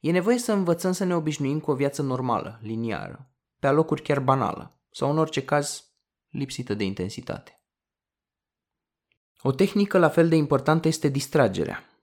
E 0.00 0.10
nevoie 0.10 0.38
să 0.38 0.52
învățăm 0.52 0.92
să 0.92 1.04
ne 1.04 1.16
obișnuim 1.16 1.60
cu 1.60 1.70
o 1.70 1.74
viață 1.74 2.02
normală, 2.02 2.58
liniară, 2.62 3.30
pe 3.58 3.66
alocuri 3.66 4.02
chiar 4.02 4.20
banală, 4.20 4.80
sau 4.90 5.10
în 5.10 5.18
orice 5.18 5.44
caz 5.44 5.84
lipsită 6.28 6.74
de 6.74 6.84
intensitate. 6.84 7.58
O 9.42 9.52
tehnică 9.52 9.98
la 9.98 10.08
fel 10.08 10.28
de 10.28 10.36
importantă 10.36 10.88
este 10.88 11.08
distragerea. 11.08 11.93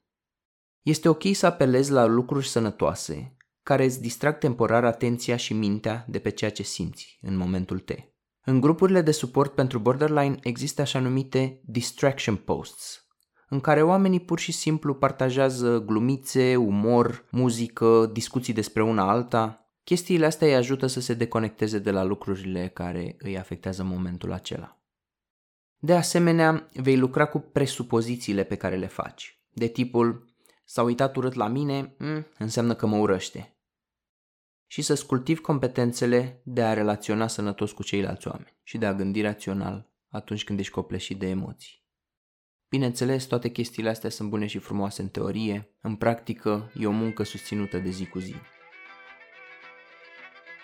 Este 0.82 1.10
ok 1.10 1.24
să 1.34 1.46
apelezi 1.46 1.92
la 1.92 2.06
lucruri 2.06 2.48
sănătoase, 2.48 3.36
care 3.64 3.84
îți 3.84 4.02
distrag 4.02 4.38
temporar 4.38 4.84
atenția 4.86 5.36
și 5.36 5.54
mintea 5.54 6.06
de 6.08 6.20
pe 6.20 6.30
ceea 6.30 6.52
ce 6.52 6.64
simți 6.64 7.18
în 7.22 7.38
momentul 7.38 7.80
T. 7.80 7.92
În 8.46 8.62
grupurile 8.62 9.02
de 9.02 9.12
suport 9.12 9.54
pentru 9.56 9.80
borderline 9.80 10.38
există 10.44 10.82
așa 10.82 11.00
numite 11.00 11.62
distraction 11.66 12.36
posts, 12.36 13.06
în 13.50 13.60
care 13.60 13.82
oamenii 13.82 14.20
pur 14.20 14.40
și 14.40 14.52
simplu 14.52 14.94
partajează 14.94 15.84
glumițe, 15.86 16.56
umor, 16.56 17.26
muzică, 17.32 18.10
discuții 18.14 18.54
despre 18.54 18.84
una 18.84 19.10
alta. 19.10 19.72
Chestiile 19.84 20.26
astea 20.26 20.48
îi 20.48 20.56
ajută 20.56 20.88
să 20.88 21.00
se 21.00 21.14
deconecteze 21.14 21.80
de 21.80 21.92
la 21.92 22.04
lucrurile 22.04 22.68
care 22.68 23.16
îi 23.20 23.38
afectează 23.38 23.84
momentul 23.84 24.32
acela. 24.32 24.82
De 25.78 25.96
asemenea, 25.96 26.70
vei 26.74 26.98
lucra 26.98 27.26
cu 27.26 27.40
presupozițiile 27.40 28.44
pe 28.44 28.56
care 28.56 28.76
le 28.76 28.88
faci, 28.88 29.42
de 29.54 29.68
tipul 29.68 30.31
s-a 30.72 30.84
uitat 30.84 31.16
urât 31.16 31.34
la 31.34 31.48
mine, 31.48 31.96
mm, 31.98 32.26
înseamnă 32.38 32.76
că 32.76 32.86
mă 32.86 32.98
urăște. 32.98 33.56
Și 34.68 34.82
să-ți 34.82 35.06
cultivi 35.06 35.42
competențele 35.42 36.42
de 36.44 36.64
a 36.64 36.74
relaționa 36.74 37.28
sănătos 37.28 37.72
cu 37.72 37.84
ceilalți 37.84 38.28
oameni 38.28 38.58
și 38.64 38.78
de 38.78 38.86
a 38.86 38.94
gândi 38.94 39.22
rațional 39.22 39.92
atunci 40.10 40.44
când 40.44 40.60
ești 40.60 40.72
copleșit 40.72 41.20
de 41.20 41.28
emoții. 41.28 41.86
Bineînțeles, 42.70 43.26
toate 43.26 43.50
chestiile 43.50 43.90
astea 43.90 44.10
sunt 44.10 44.30
bune 44.30 44.46
și 44.46 44.58
frumoase 44.58 45.02
în 45.02 45.08
teorie, 45.08 45.76
în 45.82 45.96
practică 45.96 46.72
e 46.76 46.88
o 46.88 46.92
muncă 46.92 47.24
susținută 47.24 47.78
de 47.78 47.90
zi 47.90 48.06
cu 48.06 48.20
zi. 48.20 48.36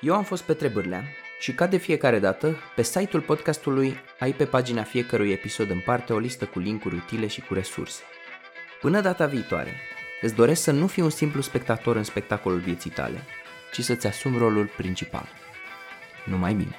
Eu 0.02 0.16
am 0.16 0.24
fost 0.24 0.44
Petre 0.44 0.68
Bârlea 0.68 1.04
Și 1.40 1.54
ca 1.54 1.68
de 1.68 1.78
fiecare 1.78 2.20
dată, 2.20 2.56
pe 2.76 2.82
site-ul 2.82 3.24
podcastului 3.24 3.96
ai 4.20 4.34
pe 4.34 4.46
pagina 4.46 4.84
fiecărui 4.84 5.32
episod 5.32 5.70
în 5.70 5.82
parte 5.86 6.14
o 6.14 6.20
listă 6.20 6.46
cu 6.46 6.60
linkuri 6.60 6.96
utile 6.96 7.28
și 7.28 7.42
cu 7.42 7.54
resurse. 7.54 8.02
Până 8.82 9.02
data 9.02 9.26
viitoare, 9.26 9.72
îți 10.22 10.36
doresc 10.36 10.62
să 10.64 10.72
nu 10.72 10.88
fii 10.88 11.04
un 11.04 11.10
simplu 11.10 11.42
spectator 11.42 11.96
în 11.96 12.04
spectacolul 12.04 12.60
vieții 12.60 12.90
tale, 12.90 13.22
ci 13.72 13.82
să-ți 13.82 14.08
asumi 14.08 14.38
rolul 14.38 14.72
principal. 14.78 15.28
Numai 16.26 16.54
bine! 16.54 16.76